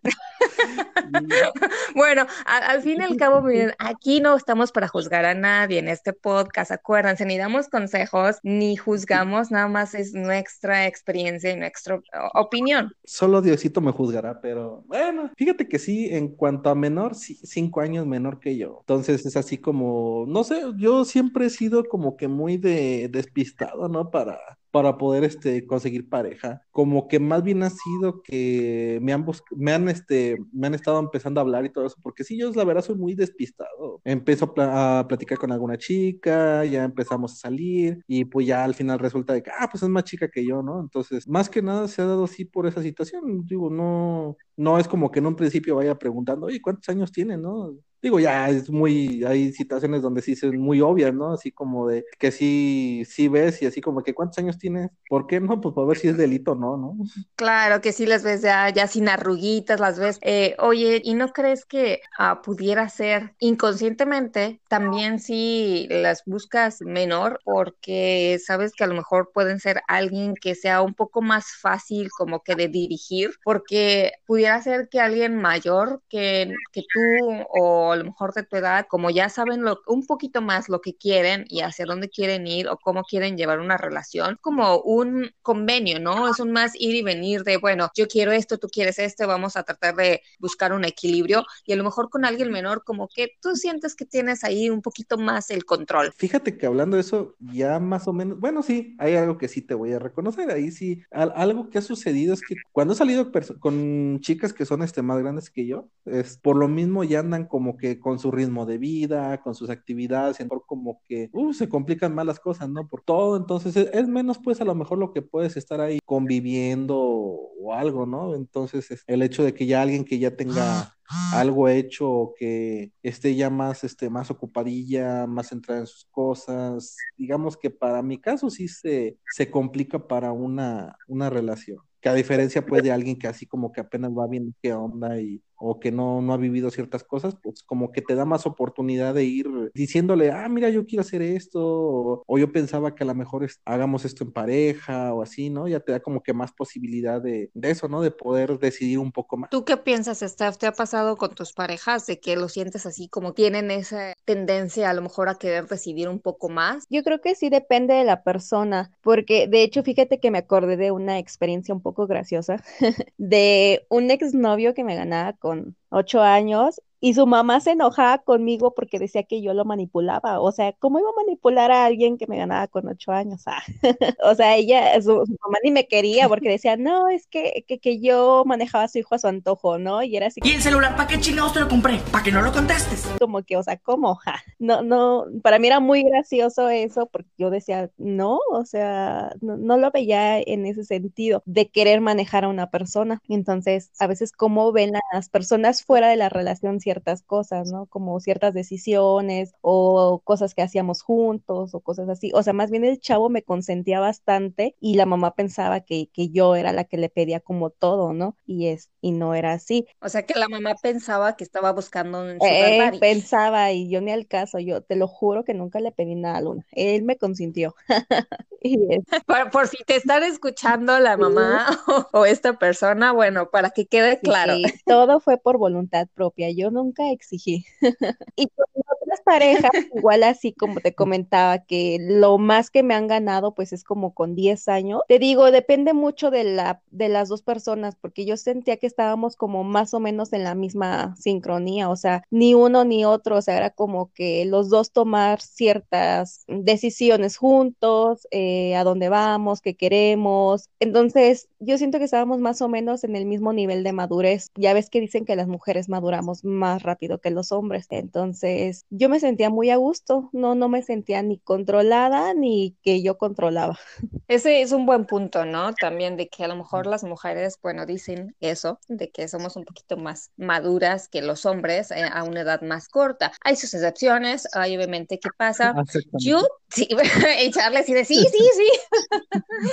bueno, 1.96 2.26
a, 2.46 2.58
al 2.58 2.82
fin 2.82 3.02
y 3.02 3.04
al 3.04 3.18
cabo, 3.18 3.42
miren, 3.48 3.74
aquí 3.80 4.22
no 4.22 4.36
estamos 4.36 4.72
para 4.72 4.88
juzgar 4.88 5.26
a 5.26 5.34
nadie 5.34 5.80
en 5.80 5.88
este 5.88 6.14
podcast, 6.14 6.72
acuérdense, 6.72 7.26
ni 7.26 7.38
damos 7.38 7.68
consejos, 7.68 8.38
ni 8.44 8.76
juzgamos, 8.76 9.52
nada 9.52 9.68
más 9.68 9.94
es 9.96 10.14
nuestra 10.14 10.88
experiencia 10.88 11.52
y 11.52 11.58
nuestra 11.58 12.02
opinión. 12.34 12.94
Solo 13.04 13.42
Diosito 13.42 13.82
me 13.82 13.92
juzgará, 13.92 14.42
pero 14.42 14.84
bueno, 14.88 15.32
fíjate 15.36 15.68
que 15.68 15.80
sí, 15.80 16.08
en 16.12 16.30
cuanto 16.30 16.70
a 16.70 16.76
menor, 16.76 17.16
sí, 17.16 17.40
cinco 17.44 17.82
años 17.82 18.06
menor 18.06 18.40
que 18.40 18.58
yo. 18.58 18.78
Entonces 18.82 19.26
es 19.26 19.38
así 19.38 19.58
como, 19.58 20.26
no 20.28 20.44
sé, 20.44 20.62
yo 20.78 21.06
siempre 21.06 21.48
he 21.48 21.50
sido 21.50 21.84
como 21.86 22.18
que 22.18 22.28
muy 22.28 22.58
de 22.58 23.10
despistado, 23.10 23.88
¿no? 23.90 24.12
Para 24.12 24.40
para 24.74 24.98
poder 24.98 25.24
este, 25.24 25.68
conseguir 25.68 26.10
pareja. 26.10 26.64
Como 26.72 27.08
que 27.08 27.20
más 27.20 27.44
bien 27.44 27.62
ha 27.62 27.70
sido 27.70 28.24
que 28.24 28.98
me 29.04 29.14
han, 29.14 29.24
me 29.56 29.72
han, 29.72 29.88
este, 29.88 30.40
me 30.52 30.66
han 30.66 30.74
estado 30.74 31.00
empezando 31.00 31.40
a 31.40 31.44
hablar 31.44 31.64
y 31.64 31.72
todo 31.72 31.83
eso, 31.86 31.98
porque 32.02 32.24
sí, 32.24 32.38
yo 32.38 32.52
la 32.52 32.64
verdad 32.64 32.84
soy 32.84 32.96
muy 32.96 33.16
despistado. 33.16 34.02
Empiezo 34.04 34.46
a, 34.46 34.54
pl 34.54 34.64
a, 34.70 35.06
platicar 35.08 35.38
con 35.38 35.52
alguna 35.52 35.78
chica, 35.78 36.66
ya 36.66 36.84
empezamos 36.84 37.34
a 37.34 37.36
salir 37.36 38.04
y 38.08 38.26
pues 38.26 38.48
ya 38.48 38.64
al 38.64 38.74
final 38.76 39.00
resulta 39.00 39.34
de 39.34 39.44
que, 39.44 39.52
ah, 39.52 39.68
pues 39.72 39.84
es 39.84 39.90
más 39.90 40.04
chica 40.04 40.30
que 40.30 40.46
yo, 40.46 40.62
¿no? 40.62 40.80
Entonces, 40.80 41.28
más 41.28 41.50
que 41.50 41.62
nada 41.62 41.88
se 41.88 42.02
ha 42.02 42.06
dado 42.06 42.26
así 42.26 42.46
por 42.46 42.68
esa 42.68 42.82
situación. 42.82 43.46
Digo, 43.46 43.70
no, 43.70 44.38
no 44.58 44.78
es 44.80 44.88
como 44.88 45.12
que 45.12 45.20
en 45.20 45.28
un 45.28 45.36
principio 45.36 45.76
vaya 45.76 45.98
preguntando, 45.98 46.48
oye, 46.48 46.62
¿cuántos 46.62 46.90
años 46.90 47.12
tiene, 47.12 47.38
no? 47.38 47.76
Digo, 48.04 48.20
ya 48.20 48.50
es 48.50 48.70
muy, 48.70 49.24
hay 49.24 49.54
situaciones 49.54 50.02
donde 50.02 50.22
sí 50.22 50.36
son 50.36 50.58
muy 50.58 50.82
obvias, 50.82 51.14
¿no? 51.14 51.32
Así 51.32 51.54
como 51.54 51.88
de 51.88 52.04
que 52.20 52.32
sí, 52.32 53.04
sí 53.08 53.30
ves 53.30 53.62
y 53.62 53.66
así 53.66 53.80
como 53.80 54.04
que 54.04 54.14
¿cuántos 54.14 54.40
años 54.40 54.58
tienes? 54.58 54.92
¿Por 55.08 55.26
qué 55.26 55.40
no? 55.40 55.62
Pues 55.62 55.74
para 55.74 55.88
ver 55.88 55.98
si 55.98 56.10
es 56.10 56.18
delito 56.18 56.52
o 56.52 56.56
no, 56.56 56.76
¿no? 56.76 56.98
Claro, 57.38 57.80
que 57.80 57.94
sí 57.94 58.06
las 58.06 58.24
ves 58.24 58.42
ya, 58.42 58.70
ya 58.72 58.88
sin 58.88 59.08
arruguitas, 59.08 59.80
las 59.80 60.00
ves. 60.00 60.20
Eh, 60.22 60.56
oye, 60.60 61.02
¿y 61.02 61.14
no 61.14 61.30
crees 61.30 61.66
que 61.66 62.02
uh, 62.20 62.42
pudiera 62.42 62.90
ser 62.90 63.36
inconscientemente 63.40 64.60
también 64.68 65.20
si 65.20 65.88
las 65.90 66.24
buscas 66.26 66.82
menor? 66.82 67.40
Porque 67.46 68.38
sabes 68.46 68.74
que 68.74 68.84
a 68.84 68.88
lo 68.88 68.96
mejor 68.96 69.32
pueden 69.34 69.62
ser 69.62 69.82
alguien 69.88 70.36
que 70.36 70.56
sea 70.56 70.82
un 70.82 70.94
poco 70.94 71.22
más 71.22 71.46
fácil 71.62 72.10
como 72.18 72.42
que 72.44 72.56
de 72.56 72.68
dirigir, 72.68 73.32
porque 73.46 74.12
pudiera 74.26 74.62
ser 74.62 74.90
que 74.90 75.00
alguien 75.00 75.38
mayor 75.38 76.02
que, 76.10 76.54
que 76.74 76.82
tú 76.94 77.46
o 77.50 77.93
a 77.94 77.98
lo 77.98 78.06
mejor 78.06 78.34
de 78.34 78.44
tu 78.44 78.56
edad, 78.56 78.86
como 78.90 79.10
ya 79.10 79.30
saben 79.30 79.64
lo, 79.64 79.82
un 79.88 80.06
poquito 80.06 80.42
más 80.42 80.70
lo 80.70 80.82
que 80.82 80.96
quieren 80.96 81.46
y 81.48 81.62
hacia 81.62 81.86
dónde 81.86 82.10
quieren 82.10 82.48
ir 82.48 82.68
o 82.68 82.78
cómo 82.78 83.04
quieren 83.04 83.38
llevar 83.38 83.60
una 83.60 83.78
relación, 83.78 84.38
como 84.42 84.80
un 84.80 85.32
convenio, 85.42 86.00
¿no? 86.00 86.30
Es 86.30 86.40
un 86.40 86.52
más 86.52 86.74
ir 86.76 86.96
y 86.96 87.04
venir 87.04 87.44
de, 87.44 87.58
bueno, 87.58 87.90
yo 87.96 88.08
quiero 88.08 88.32
esto, 88.32 88.58
tú 88.58 88.68
quieres 88.68 89.00
esto, 89.00 89.28
vamos 89.28 89.56
a 89.56 89.64
tratar 89.64 89.96
de 89.96 90.22
buscar 90.40 90.74
un 90.74 90.86
equilibrio 90.86 91.46
y 91.66 91.74
a 91.74 91.76
lo 91.76 91.84
mejor 91.84 92.10
con 92.10 92.26
alguien 92.26 92.52
menor, 92.52 92.84
como 92.84 93.08
que 93.08 93.30
tú 93.42 93.56
sientes 93.56 93.96
que 93.96 94.06
tienes 94.06 94.44
ahí 94.44 94.70
un 94.70 94.82
poquito 94.82 95.18
más 95.18 95.50
el 95.52 95.66
control. 95.66 96.14
Fíjate 96.18 96.58
que 96.58 96.66
hablando 96.66 96.98
de 96.98 97.02
eso, 97.02 97.36
ya 97.40 97.80
más 97.80 98.08
o 98.08 98.14
menos, 98.14 98.40
bueno, 98.40 98.64
sí, 98.64 98.96
hay 99.00 99.16
algo 99.16 99.38
que 99.38 99.48
sí 99.48 99.62
te 99.62 99.74
voy 99.74 99.94
a 99.94 100.00
reconocer, 100.00 100.52
ahí 100.52 100.72
sí, 100.72 101.04
al, 101.12 101.34
algo 101.36 101.70
que 101.70 101.78
ha 101.78 101.82
sucedido 101.82 102.34
es 102.34 102.42
que 102.42 102.56
cuando 102.72 102.94
he 102.94 102.98
salido 102.98 103.32
con 103.60 104.20
chicas 104.22 104.54
que 104.54 104.66
son 104.66 104.82
este, 104.84 105.02
más 105.02 105.20
grandes 105.20 105.50
que 105.50 105.66
yo, 105.66 105.88
es 106.06 106.38
por 106.38 106.56
lo 106.56 106.68
mismo 106.68 107.04
ya 107.04 107.20
andan 107.20 107.46
como 107.46 107.78
que 107.78 107.83
con 108.02 108.20
su 108.20 108.32
ritmo 108.32 108.66
de 108.66 108.78
vida, 108.78 109.42
con 109.42 109.56
sus 109.56 109.70
actividades, 109.70 110.38
como 110.66 111.02
que 111.06 111.30
uh, 111.34 111.54
se 111.54 111.70
complican 111.70 112.14
más 112.16 112.26
las 112.26 112.40
cosas, 112.40 112.70
¿no? 112.70 112.88
Por 112.88 113.02
todo, 113.02 113.38
entonces 113.38 113.76
es, 113.76 113.90
es, 113.94 114.08
menos 114.08 114.40
pues 114.40 114.62
a 114.62 114.66
lo 114.66 114.76
mejor 114.76 114.98
lo 114.98 115.12
que 115.12 115.22
puedes 115.22 115.58
estar 115.58 115.82
ahí 115.82 116.00
conviviendo 116.06 116.98
o 116.98 117.74
algo, 117.74 118.06
¿no? 118.06 118.36
Entonces 118.36 118.90
es 118.92 119.04
el 119.08 119.22
hecho 119.22 119.44
de 119.44 119.54
que 119.54 119.66
ya 119.66 119.82
alguien 119.82 120.06
que 120.06 120.20
ya 120.20 120.36
tenga 120.36 120.96
algo 121.34 121.68
hecho 121.70 122.10
o 122.10 122.34
que 122.34 122.92
esté 123.04 123.36
ya 123.36 123.50
más, 123.50 123.84
este, 123.84 124.10
más 124.10 124.32
ocupadilla, 124.32 125.28
más 125.28 125.50
centrada 125.50 125.82
en 125.82 125.88
sus 125.88 126.06
cosas, 126.12 126.98
digamos 127.18 127.58
que 127.58 127.70
para 127.70 128.02
mi 128.02 128.18
caso 128.18 128.50
sí 128.50 128.68
se, 128.68 129.18
se 129.36 129.50
complica 129.52 130.08
para 130.08 130.32
una, 130.32 130.96
una 131.08 131.30
relación 131.30 131.80
que 132.04 132.10
a 132.10 132.14
diferencia 132.14 132.66
pues 132.66 132.84
de 132.84 132.92
alguien 132.92 133.18
que 133.18 133.28
así 133.28 133.46
como 133.46 133.72
que 133.72 133.80
apenas 133.80 134.12
va 134.12 134.28
viendo 134.28 134.52
qué 134.62 134.74
onda 134.74 135.22
y 135.22 135.42
o 135.66 135.80
que 135.80 135.92
no, 135.92 136.22
no 136.22 136.34
ha 136.34 136.38
vivido 136.38 136.70
ciertas 136.72 137.04
cosas, 137.06 137.38
pues 137.42 137.64
como 137.64 137.92
que 137.92 138.02
te 138.02 138.16
da 138.16 138.26
más 138.26 138.46
oportunidad 138.46 139.14
de 139.14 139.24
ir 139.24 139.48
diciéndole, 139.74 140.30
ah, 140.32 140.50
mira, 140.50 140.70
yo 140.70 140.86
quiero 140.86 141.02
hacer 141.02 141.22
esto, 141.22 141.62
o, 141.64 142.24
o 142.28 142.38
yo 142.38 142.52
pensaba 142.52 142.96
que 142.96 143.04
a 143.04 143.08
lo 143.08 143.16
mejor 143.16 143.46
es, 143.46 143.62
hagamos 143.64 144.04
esto 144.04 144.26
en 144.26 144.34
pareja 144.34 145.14
o 145.14 145.22
así, 145.22 145.50
¿no? 145.50 145.70
Ya 145.70 145.80
te 145.80 145.94
da 145.94 146.02
como 146.02 146.22
que 146.22 146.34
más 146.34 146.52
posibilidad 146.52 147.22
de, 147.22 147.50
de, 147.54 147.72
eso, 147.72 147.88
¿no? 147.88 148.02
De 148.02 148.12
poder 148.12 148.60
decidir 148.60 149.00
un 149.00 149.14
poco 149.14 149.38
más. 149.38 149.50
¿Tú 149.52 149.64
qué 149.64 149.78
piensas, 149.78 150.20
Steph? 150.20 150.58
¿Te 150.58 150.68
ha 150.68 150.74
pasado 150.74 151.16
con 151.16 151.34
tus 151.34 151.54
parejas 151.54 152.06
de 152.08 152.20
que 152.20 152.36
lo 152.36 152.50
sientes 152.50 152.86
así 152.86 153.08
como 153.08 153.34
tienen 153.34 153.72
esa 153.72 154.16
tendencia 154.26 154.90
a 154.90 154.94
lo 154.94 155.02
mejor 155.02 155.30
a 155.30 155.36
querer 155.36 155.68
decidir 155.68 156.10
un 156.10 156.20
poco 156.20 156.50
más? 156.50 156.86
Yo 156.90 157.04
creo 157.04 157.22
que 157.22 157.36
sí 157.36 157.50
depende 157.50 157.94
de 157.94 158.04
la 158.04 158.24
persona, 158.24 158.92
porque 159.02 159.48
de 159.48 159.64
hecho, 159.64 159.82
fíjate 159.84 160.20
que 160.20 160.30
me 160.30 160.40
acordé 160.40 160.76
de 160.76 160.92
una 160.92 161.20
experiencia 161.20 161.74
un 161.74 161.82
poco 161.82 162.06
graciosa 162.06 162.62
de 163.18 163.86
un 163.90 164.12
exnovio 164.12 164.74
que 164.74 164.84
me 164.84 164.96
ganaba 164.96 165.34
con 165.34 165.53
ocho 165.90 166.22
años 166.22 166.82
y 167.04 167.16
su 167.16 167.28
mamá 167.28 167.60
se 167.60 167.72
enojaba 167.72 168.20
conmigo 168.20 168.74
porque 168.74 168.98
decía 168.98 169.24
que 169.24 169.42
yo 169.42 169.54
lo 169.54 169.66
manipulaba. 169.66 170.40
O 170.40 170.54
sea, 170.54 170.72
¿cómo 170.72 171.00
iba 171.00 171.10
a 171.10 171.22
manipular 171.26 171.70
a 171.70 171.84
alguien 171.84 172.18
que 172.18 172.28
me 172.28 172.38
ganaba 172.38 172.70
con 172.70 172.88
ocho 172.88 173.12
años? 173.12 173.44
Ah. 173.46 173.62
o 174.24 174.34
sea, 174.36 174.56
ella, 174.56 174.96
su, 175.02 175.26
su, 175.26 175.38
mamá 175.44 175.58
ni 175.66 175.72
me 175.72 175.86
quería 175.86 176.30
porque 176.30 176.48
decía, 176.48 176.78
no, 176.78 177.10
es 177.10 177.28
que, 177.28 177.66
que, 177.68 177.80
que, 177.80 178.00
yo 178.00 178.44
manejaba 178.46 178.86
a 178.86 178.88
su 178.88 179.00
hijo 179.00 179.16
a 179.16 179.20
su 179.20 179.28
antojo, 179.28 179.80
¿no? 179.80 180.02
Y 180.02 180.16
era 180.16 180.28
así. 180.28 180.40
¿Y 180.46 180.52
el 180.52 180.62
celular 180.62 180.96
para 180.96 181.10
qué 181.10 181.20
chingados 181.20 181.52
te 181.52 181.60
lo 181.60 181.68
compré? 181.68 182.00
¿Para 182.10 182.24
que 182.24 182.32
no 182.32 182.42
lo 182.42 182.54
contestes? 182.54 183.06
Como 183.20 183.44
que, 183.44 183.58
o 183.58 183.64
sea, 183.64 183.76
¿cómo? 183.76 184.16
Ja. 184.16 184.42
No, 184.58 184.82
no, 184.82 185.26
para 185.42 185.60
mí 185.60 185.68
era 185.68 185.82
muy 185.82 186.04
gracioso 186.04 186.70
eso 186.70 187.08
porque 187.08 187.32
yo 187.38 187.50
decía, 187.50 187.92
no, 187.98 188.40
o 188.50 188.64
sea, 188.64 189.34
no, 189.42 189.58
no 189.58 189.76
lo 189.76 189.92
veía 189.92 190.40
en 190.40 190.66
ese 190.66 190.86
sentido 190.86 191.44
de 191.46 191.68
querer 191.68 192.00
manejar 192.00 192.46
a 192.46 192.48
una 192.48 192.70
persona. 192.70 193.22
Entonces, 193.28 193.92
a 194.00 194.08
veces, 194.08 194.32
¿cómo 194.32 194.72
ven 194.72 194.94
las 195.12 195.28
personas 195.28 195.84
fuera 195.84 196.08
de 196.08 196.16
la 196.16 196.30
relación 196.30 196.80
ciertas 196.94 197.24
cosas, 197.24 197.72
¿no? 197.72 197.88
Como 197.88 198.20
ciertas 198.20 198.54
decisiones 198.54 199.54
o 199.62 200.22
cosas 200.24 200.54
que 200.54 200.62
hacíamos 200.62 201.02
juntos 201.02 201.74
o 201.74 201.80
cosas 201.80 202.08
así. 202.08 202.32
O 202.36 202.44
sea, 202.44 202.54
más 202.54 202.70
bien 202.70 202.86
el 202.86 203.00
chavo 203.00 203.30
me 203.30 203.42
consentía 203.42 204.00
bastante 204.00 204.76
y 204.80 204.96
la 204.96 205.06
mamá 205.06 205.34
pensaba 205.34 205.82
que, 205.82 206.10
que 206.14 206.30
yo 206.30 206.56
era 206.56 206.72
la 206.72 206.84
que 206.84 206.98
le 206.98 207.10
pedía 207.10 207.40
como 207.40 207.72
todo, 207.72 208.14
¿no? 208.14 208.38
Y 208.46 208.68
es, 208.68 208.92
y 209.02 209.12
no 209.12 209.34
era 209.34 209.54
así. 209.54 209.88
O 210.02 210.10
sea, 210.10 210.24
que 210.24 210.38
la 210.38 210.48
mamá 210.48 210.76
pensaba 210.82 211.36
que 211.36 211.44
estaba 211.44 211.72
buscando 211.72 212.22
un 212.22 212.38
eh, 212.46 212.92
pensaba 213.00 213.72
y 213.72 213.90
yo 213.90 214.00
ni 214.02 214.12
al 214.12 214.28
caso, 214.28 214.60
yo 214.60 214.82
te 214.82 214.96
lo 214.96 215.08
juro 215.08 215.44
que 215.44 215.56
nunca 215.56 215.80
le 215.80 215.92
pedí 215.92 216.16
nada 216.16 216.38
a 216.38 216.42
Luna. 216.42 216.66
Él 216.72 217.04
me 217.04 217.18
consintió. 217.18 217.74
por, 219.26 219.52
por, 219.52 219.68
si 219.68 219.84
te 219.84 219.96
están 219.96 220.24
escuchando 220.24 221.00
la 221.00 221.18
mamá 221.18 221.68
o, 221.88 222.20
o, 222.20 222.26
esta 222.26 222.54
persona, 222.54 223.12
bueno, 223.12 223.50
para 223.50 223.72
que 223.72 223.86
quede 223.86 224.20
claro. 224.20 224.56
Sí, 224.56 224.64
todo 224.86 225.20
fue 225.20 225.38
por 225.38 225.58
voluntad 225.58 226.08
propia. 226.14 226.50
Yo 226.52 226.72
no 226.72 226.83
nunca 226.84 227.10
exigí. 227.12 227.66
y 228.36 228.48
con 228.48 228.66
otras 228.76 229.22
parejas, 229.24 229.72
igual 229.96 230.24
así 230.24 230.54
como 230.54 230.80
te 230.80 230.94
comentaba, 230.94 231.60
que 231.60 231.98
lo 232.00 232.38
más 232.38 232.70
que 232.70 232.84
me 232.84 232.94
han 232.94 233.08
ganado, 233.08 233.54
pues 233.54 233.74
es 233.74 233.84
como 233.84 234.14
con 234.14 234.36
10 234.36 234.68
años. 234.68 235.02
Te 235.08 235.20
digo, 235.20 235.52
depende 235.52 235.94
mucho 235.94 236.32
de, 236.32 236.44
la, 236.44 236.82
de 236.92 237.10
las 237.10 237.30
dos 237.30 237.42
personas, 237.42 237.96
porque 237.96 238.26
yo 238.26 238.38
sentía 238.38 238.78
que 238.78 238.88
estábamos 238.88 239.36
como 239.36 239.64
más 239.64 239.94
o 239.94 240.00
menos 240.00 240.34
en 240.34 240.44
la 240.44 240.56
misma 240.56 241.16
sincronía, 241.18 241.90
o 241.90 241.96
sea, 241.96 242.24
ni 242.30 242.54
uno 242.54 242.86
ni 242.86 243.06
otro, 243.06 243.38
o 243.38 243.42
sea, 243.42 243.58
era 243.58 243.70
como 243.70 244.12
que 244.14 244.46
los 244.46 244.70
dos 244.70 244.92
tomar 244.92 245.42
ciertas 245.42 246.44
decisiones 246.48 247.38
juntos, 247.38 248.28
eh, 248.32 248.76
a 248.76 248.84
dónde 248.84 249.10
vamos, 249.10 249.62
qué 249.62 249.76
queremos. 249.76 250.70
Entonces, 250.80 251.50
yo 251.60 251.78
siento 251.78 251.98
que 251.98 252.06
estábamos 252.06 252.40
más 252.40 252.62
o 252.62 252.70
menos 252.70 253.04
en 253.04 253.16
el 253.16 253.26
mismo 253.26 253.54
nivel 253.54 253.84
de 253.84 253.94
madurez. 253.94 254.50
Ya 254.56 254.74
ves 254.74 254.90
que 254.90 255.02
dicen 255.02 255.26
que 255.26 255.36
las 255.36 255.48
mujeres 255.48 255.90
maduramos 255.90 256.44
más 256.44 256.73
rápido 256.82 257.20
que 257.20 257.30
los 257.30 257.52
hombres. 257.52 257.88
Entonces, 257.90 258.86
yo 258.90 259.10
me 259.10 259.20
sentía 259.20 259.50
muy 259.50 259.70
a 259.70 259.76
gusto, 259.76 260.30
no, 260.34 260.56
no 260.56 260.70
me 260.70 260.82
sentía 260.82 261.22
ni 261.22 261.38
controlada 261.38 262.34
ni 262.34 262.76
que 262.82 263.04
yo 263.04 263.18
controlaba. 263.18 263.78
Ese 264.28 264.62
es 264.62 264.72
un 264.72 264.86
buen 264.86 265.06
punto, 265.06 265.46
¿no? 265.46 265.74
También 265.74 266.18
de 266.18 266.28
que 266.30 266.44
a 266.44 266.48
lo 266.48 266.56
mejor 266.56 266.88
las 266.88 267.04
mujeres, 267.04 267.60
bueno, 267.62 267.86
dicen 267.86 268.36
eso, 268.40 268.80
de 268.88 269.12
que 269.12 269.28
somos 269.28 269.56
un 269.56 269.66
poquito 269.66 269.98
más 269.98 270.32
maduras 270.38 271.08
que 271.08 271.22
los 271.22 271.46
hombres 271.46 271.92
eh, 271.92 272.04
a 272.12 272.24
una 272.24 272.42
edad 272.42 272.62
más 272.62 272.88
corta. 272.88 273.32
Hay 273.44 273.56
sus 273.56 273.74
excepciones, 273.74 274.48
hay 274.54 274.76
obviamente 274.76 275.20
qué 275.20 275.30
pasa. 275.38 275.76
Yo, 276.14 276.42
sí, 276.70 276.88
echarle 277.40 277.84
y 277.86 277.94
de 277.94 278.06
sí, 278.06 278.16
sí, 278.32 278.50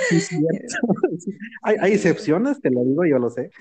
sí. 0.09 0.19
sí 0.19 0.37
hay, 1.63 1.75
hay 1.79 1.93
excepciones, 1.93 2.61
te 2.61 2.69
lo 2.69 2.83
digo, 2.83 3.05
yo 3.05 3.19
lo 3.19 3.29
sé. 3.29 3.51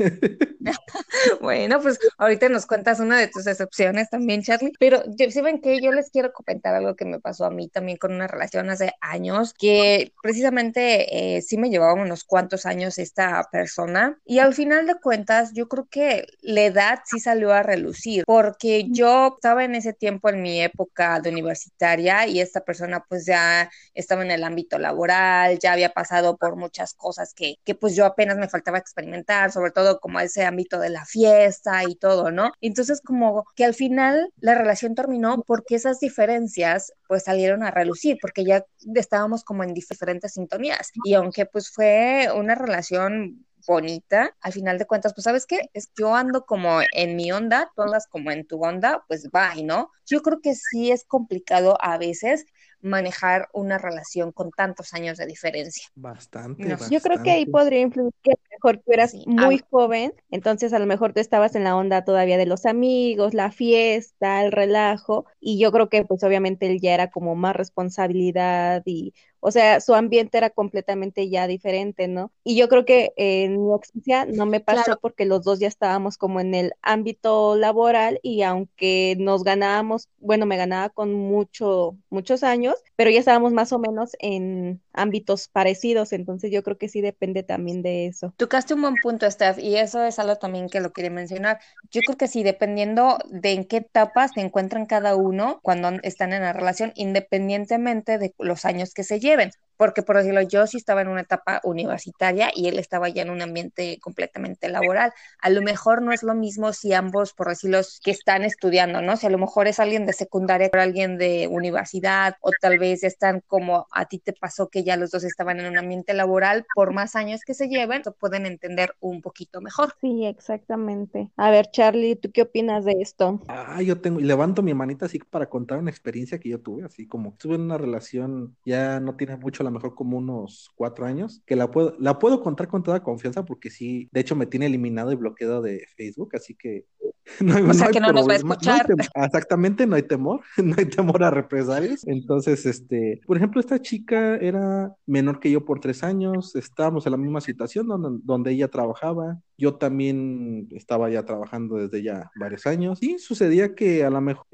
bueno, 1.41 1.81
pues 1.81 1.99
ahorita 2.19 2.49
nos 2.49 2.67
cuentas 2.67 3.01
una 3.01 3.19
de 3.19 3.30
tus 3.31 3.47
excepciones 3.47 4.11
también, 4.11 4.43
Charlie. 4.43 4.73
Pero 4.79 5.03
yo, 5.17 5.31
si 5.31 5.41
ven 5.41 5.61
que 5.61 5.81
yo 5.81 5.93
les 5.93 6.11
quiero 6.11 6.33
comentar 6.33 6.75
algo 6.75 6.97
que 6.97 7.05
me 7.05 7.21
pasó 7.21 7.45
a 7.45 7.51
mí 7.51 7.69
también 7.69 7.99
con 7.99 8.13
una 8.13 8.27
relación 8.27 8.71
hace 8.71 8.93
años, 9.01 9.55
que 9.55 10.13
precisamente 10.23 11.37
eh, 11.37 11.43
sí 11.43 11.57
me 11.57 11.71
llevaba 11.71 11.95
unos 11.95 12.25
cuantos 12.25 12.67
años 12.67 12.99
esta 12.99 13.49
persona. 13.51 14.19
Y 14.25 14.39
al 14.39 14.55
final 14.55 14.87
de 14.87 14.95
cuentas, 14.97 15.53
yo 15.55 15.69
creo 15.69 15.89
que 15.91 16.27
la 16.43 16.63
edad 16.63 17.01
sí 17.05 17.21
salió 17.21 17.53
a 17.53 17.63
relucir, 17.63 18.25
porque 18.27 18.87
yo 18.91 19.35
estaba 19.37 19.65
en 19.65 19.75
ese 19.75 19.93
tiempo 19.93 20.29
en 20.29 20.43
mi 20.43 20.61
época 20.61 21.21
de 21.21 21.31
universitaria 21.31 22.27
y 22.27 22.41
esta 22.41 22.61
persona 22.61 23.05
pues 23.09 23.27
ya 23.27 23.71
estaba 23.95 24.23
en 24.23 24.31
el 24.31 24.45
ámbito 24.45 24.79
laboral, 24.79 25.59
ya 25.59 25.73
había 25.73 25.93
pasado 25.93 26.37
por 26.37 26.57
muchas 26.57 26.95
cosas 26.95 27.35
que, 27.35 27.57
que 27.65 27.75
pues 27.75 27.95
yo 27.97 28.07
apenas 28.07 28.37
me 28.39 28.49
faltaba 28.49 28.79
experimentar, 28.79 29.53
sobre 29.53 29.71
todo 29.71 30.01
como 30.01 30.21
ese 30.21 30.45
ámbito 30.45 30.79
de 30.79 30.91
la 30.91 31.05
fiesta 31.05 31.85
y 31.85 31.95
todo, 31.95 32.31
¿no? 32.31 32.53
Entonces 32.61 33.01
como 33.11 33.45
que 33.57 33.65
al 33.65 33.75
final 33.75 34.33
la 34.39 34.55
relación 34.55 34.95
terminó 34.95 35.43
porque 35.45 35.75
esas 35.75 35.99
diferencias 35.99 36.93
pues 37.09 37.25
salieron 37.25 37.65
a 37.65 37.73
relucir, 37.73 38.19
porque 38.23 38.45
ya 38.45 38.65
estábamos 38.95 39.43
como 39.43 39.65
en 39.65 39.75
diferentes 39.75 40.35
sintonías. 40.35 40.93
Y 41.05 41.15
aunque 41.15 41.45
pues 41.45 41.71
fue 41.73 42.29
una 42.33 42.55
relación 42.55 43.45
bonita, 43.67 44.37
al 44.41 44.53
final 44.53 44.79
de 44.79 44.87
cuentas, 44.87 45.13
pues 45.13 45.25
sabes 45.25 45.45
qué, 45.45 45.71
es 45.75 45.91
yo 45.99 46.15
ando 46.15 46.47
como 46.47 46.79
en 46.93 47.17
mi 47.17 47.33
onda, 47.33 47.73
tú 47.75 47.83
andas 47.83 48.07
como 48.07 48.31
en 48.31 48.47
tu 48.47 48.65
onda, 48.65 49.05
pues 49.09 49.29
y 49.57 49.63
¿no? 49.65 49.91
Yo 50.07 50.23
creo 50.23 50.41
que 50.41 50.55
sí 50.55 50.93
es 50.93 51.05
complicado 51.05 51.77
a 51.81 51.99
veces 51.99 52.47
manejar 52.83 53.49
una 53.53 53.79
relación 53.79 54.33
con 54.33 54.51
tantos 54.51 54.95
años 54.95 55.19
de 55.19 55.27
diferencia. 55.27 55.89
Bastante, 55.95 56.77
Yo 56.91 57.01
creo 57.01 57.23
que 57.23 57.31
ahí 57.31 57.47
podría 57.47 57.81
influir 57.81 58.13
que 58.23 58.33
a 58.33 58.35
lo 58.35 58.57
mejor 58.57 58.83
tú 58.85 58.93
eras 58.93 59.15
muy 59.27 59.63
joven, 59.71 60.13
entonces 60.31 60.73
a 60.73 60.79
lo 60.79 60.87
mejor 60.87 61.13
tú 61.13 61.21
estabas 61.21 61.55
en 61.55 61.65
la 61.65 61.77
onda 61.77 62.05
todavía 62.05 62.39
de 62.39 62.47
los 62.47 62.67
amigos, 62.67 63.35
la 63.35 63.51
fiesta, 63.51 64.45
el 64.45 64.53
relajo, 64.53 65.27
y 65.41 65.59
yo 65.59 65.73
creo 65.73 65.89
que 65.89 66.05
pues 66.05 66.23
obviamente 66.25 66.67
él 66.67 66.81
ya 66.81 66.95
era 66.95 67.11
como 67.11 67.35
más 67.35 67.57
responsabilidad 67.57 68.83
y 68.87 69.15
o 69.41 69.51
sea, 69.51 69.81
su 69.81 69.95
ambiente 69.95 70.39
era 70.39 70.51
completamente 70.51 71.29
ya 71.29 71.47
diferente, 71.47 72.09
¿no? 72.09 72.31
Y 72.45 72.57
yo 72.57 72.69
creo 72.69 72.85
que 72.85 73.13
en 73.17 73.67
mi 73.67 73.75
experiencia 73.75 74.27
no 74.27 74.47
me 74.47 74.61
pasó 74.61 74.99
porque 75.01 75.25
los 75.25 75.43
dos 75.43 75.59
ya 75.59 75.69
estábamos 75.69 76.19
como 76.19 76.41
en 76.41 76.55
el 76.55 76.73
ámbito 76.83 77.57
laboral 77.57 78.21
y 78.23 78.43
aunque 78.43 79.17
nos 79.19 79.43
ganábamos, 79.43 80.09
bueno, 80.19 80.47
me 80.47 80.57
ganaba 80.59 80.91
con 80.91 81.15
mucho, 81.15 81.97
muchos 82.11 82.43
años, 82.43 82.75
pero 82.97 83.11
ya 83.11 83.19
estábamos 83.19 83.53
más 83.53 83.73
o 83.73 83.79
menos 83.79 84.11
en 84.19 84.81
ámbitos 84.93 85.49
parecidos, 85.49 86.13
entonces 86.13 86.51
yo 86.51 86.63
creo 86.63 86.77
que 86.77 86.89
sí 86.89 87.01
depende 87.01 87.43
también 87.43 87.83
de 87.83 88.07
eso. 88.07 88.35
Tocaste 88.37 88.75
un 88.75 88.83
buen 88.83 88.97
punto, 89.03 89.31
Steph, 89.31 89.59
y 89.59 89.77
eso 89.77 90.05
es 90.05 90.19
algo 90.19 90.37
también 90.37 90.69
que 90.69 90.81
lo 90.81 90.93
quería 90.93 91.11
mencionar. 91.11 91.61
Yo 91.91 92.03
creo 92.05 92.19
que 92.19 92.29
sí, 92.29 92.43
dependiendo 92.43 93.19
de 93.31 93.53
en 93.53 93.65
qué 93.65 93.79
etapa 93.79 94.29
se 94.29 94.41
encuentran 94.41 94.85
cada 94.85 95.17
uno 95.17 95.61
cuando 95.63 95.91
están 96.03 96.35
en 96.35 96.43
la 96.43 96.53
relación, 96.53 96.93
independientemente 96.95 98.19
de 98.19 98.35
los 98.39 98.65
años 98.67 98.93
que 98.93 99.03
se 99.03 99.19
lleven 99.19 99.30
lleven 99.31 99.51
porque 99.81 100.03
por 100.03 100.19
decirlo, 100.19 100.43
yo 100.43 100.67
sí 100.67 100.77
estaba 100.77 101.01
en 101.01 101.09
una 101.09 101.23
etapa 101.23 101.63
universitaria 101.65 102.51
y 102.55 102.69
él 102.69 102.79
estaba 102.79 103.09
ya 103.09 103.23
en 103.23 103.31
un 103.31 103.41
ambiente 103.41 103.99
completamente 103.99 104.69
laboral. 104.69 105.11
A 105.41 105.49
lo 105.49 105.63
mejor 105.63 106.03
no 106.03 106.13
es 106.13 106.23
lo 106.23 106.35
mismo 106.35 106.75
si 106.75 106.93
ambos, 106.93 107.33
por 107.33 107.49
decirlo, 107.49 107.81
que 108.05 108.11
están 108.11 108.45
estudiando, 108.45 109.01
¿no? 109.01 109.17
Si 109.17 109.27
a 109.27 109.31
lo 109.31 109.39
mejor 109.39 109.69
es 109.69 109.81
alguien 109.81 110.05
de 110.05 110.13
secundaria 110.13 110.69
o 110.71 110.77
alguien 110.77 111.17
de 111.17 111.49
universidad 111.51 112.37
o 112.43 112.51
tal 112.61 112.79
vez 112.79 113.05
están 113.05 113.41
como 113.47 113.87
a 113.91 114.05
ti 114.05 114.19
te 114.19 114.35
pasó 114.35 114.69
que 114.69 114.85
ya 114.85 114.99
los 114.99 115.13
dos 115.13 115.25
estaban 115.25 115.61
en 115.61 115.67
un 115.69 115.79
ambiente 115.79 116.13
laboral, 116.13 116.67
por 116.75 116.93
más 116.93 117.17
años 117.17 117.41
que 117.47 117.55
se 117.55 117.69
lleven, 117.69 118.03
lo 118.05 118.13
pueden 118.13 118.45
entender 118.45 118.95
un 119.01 119.23
poquito 119.23 119.63
mejor. 119.63 119.95
Sí, 120.03 120.27
exactamente. 120.27 121.31
A 121.39 121.51
ver, 121.51 121.71
Charlie, 121.71 122.17
¿tú 122.17 122.31
qué 122.31 122.43
opinas 122.43 122.85
de 122.85 122.97
esto? 123.01 123.41
Ah, 123.49 123.81
yo 123.81 123.99
tengo, 123.99 124.21
y 124.21 124.25
levanto 124.25 124.63
mi 124.63 124.75
manita 124.75 125.07
así 125.07 125.21
para 125.21 125.49
contar 125.49 125.79
una 125.79 125.91
experiencia 125.91 126.39
que 126.39 126.51
yo 126.51 126.61
tuve, 126.61 126.85
así 126.85 127.07
como 127.07 127.31
estuve 127.31 127.55
en 127.55 127.63
una 127.63 127.79
relación, 127.79 128.55
ya 128.67 129.01
no 129.01 129.17
tiene 129.17 129.37
mucho 129.37 129.65
la 129.65 129.70
mejor 129.71 129.95
como 129.95 130.19
unos 130.19 130.71
cuatro 130.75 131.07
años, 131.07 131.43
que 131.47 131.57
la 131.57 131.71
puedo, 131.71 131.95
la 131.99 132.19
puedo 132.19 132.43
contar 132.43 132.69
con 132.69 132.83
toda 132.83 133.03
confianza 133.03 133.45
porque 133.45 133.71
sí, 133.71 134.09
de 134.13 134.21
hecho 134.21 134.37
me 134.37 134.47
tiene 134.47 134.67
eliminado 134.67 135.13
y 135.13 135.17
bloqueado 135.17 135.63
de 135.63 135.87
Facebook, 135.97 136.35
así 136.35 136.55
que 136.55 136.87
no 137.41 137.55
hay, 137.55 137.63
o 137.63 137.75
sea, 137.75 137.89
que 137.89 138.01
no 138.01 138.13
nos 138.13 138.29
va 138.29 138.33
a 138.33 138.37
escuchar. 138.37 138.87
exactamente, 139.15 139.87
no 139.87 139.97
hay 139.97 140.03
temor, 140.03 140.41
no 140.63 140.75
hay 140.77 140.87
temor 140.87 141.23
a 141.23 141.31
represalias. 141.31 142.07
Entonces, 142.07 142.67
este, 142.67 143.21
por 143.27 143.37
ejemplo, 143.37 143.61
esta 143.61 143.81
chica 143.81 144.37
era 144.37 144.95
menor 145.07 145.41
que 145.41 145.51
yo 145.51 145.65
por 145.65 145.81
tres 145.81 146.03
años, 146.03 146.55
estábamos 146.57 147.07
en 147.07 147.13
la 147.13 147.19
misma 147.19 147.41
situación 147.41 147.87
donde, 147.89 148.21
donde 148.25 148.53
ella 148.53 148.69
trabajaba, 148.69 149.41
yo 149.61 149.75
también 149.75 150.69
estaba 150.73 151.11
ya 151.11 151.25
trabajando 151.25 151.77
desde 151.77 152.03
ya 152.03 152.31
varios 152.35 152.67
años 152.67 153.03
y 153.03 153.19
sucedía 153.19 153.75
que 153.75 154.05
a 154.05 154.11
lo 154.11 154.21
mejor 154.23 154.47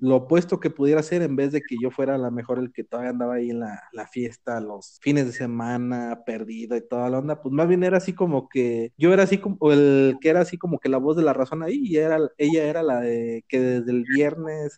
lo 0.00 0.16
opuesto 0.16 0.58
que 0.58 0.70
pudiera 0.70 1.02
ser 1.02 1.22
en 1.22 1.36
vez 1.36 1.52
de 1.52 1.62
que 1.62 1.76
yo 1.80 1.90
fuera 1.92 2.16
a 2.16 2.18
lo 2.18 2.30
mejor 2.32 2.58
el 2.58 2.72
que 2.72 2.82
todavía 2.82 3.10
andaba 3.10 3.34
ahí 3.34 3.50
en 3.50 3.60
la, 3.60 3.80
la 3.92 4.08
fiesta, 4.08 4.60
los 4.60 4.98
fines 5.00 5.26
de 5.26 5.32
semana, 5.32 6.22
perdido 6.26 6.76
y 6.76 6.86
toda 6.86 7.08
la 7.10 7.18
onda, 7.18 7.40
pues 7.40 7.52
más 7.52 7.68
bien 7.68 7.84
era 7.84 7.98
así 7.98 8.12
como 8.12 8.48
que 8.48 8.92
yo 8.98 9.12
era 9.12 9.22
así 9.22 9.38
como 9.38 9.70
el 9.72 10.16
que 10.20 10.30
era 10.30 10.40
así 10.40 10.58
como 10.58 10.80
que 10.80 10.88
la 10.88 10.98
voz 10.98 11.16
de 11.16 11.22
la 11.22 11.32
razón 11.32 11.62
ahí 11.62 11.80
y 11.84 11.96
era, 11.96 12.18
ella 12.36 12.64
era 12.64 12.82
la 12.82 13.00
de 13.00 13.44
que 13.48 13.60
desde 13.60 13.92
el 13.92 14.04
viernes 14.04 14.76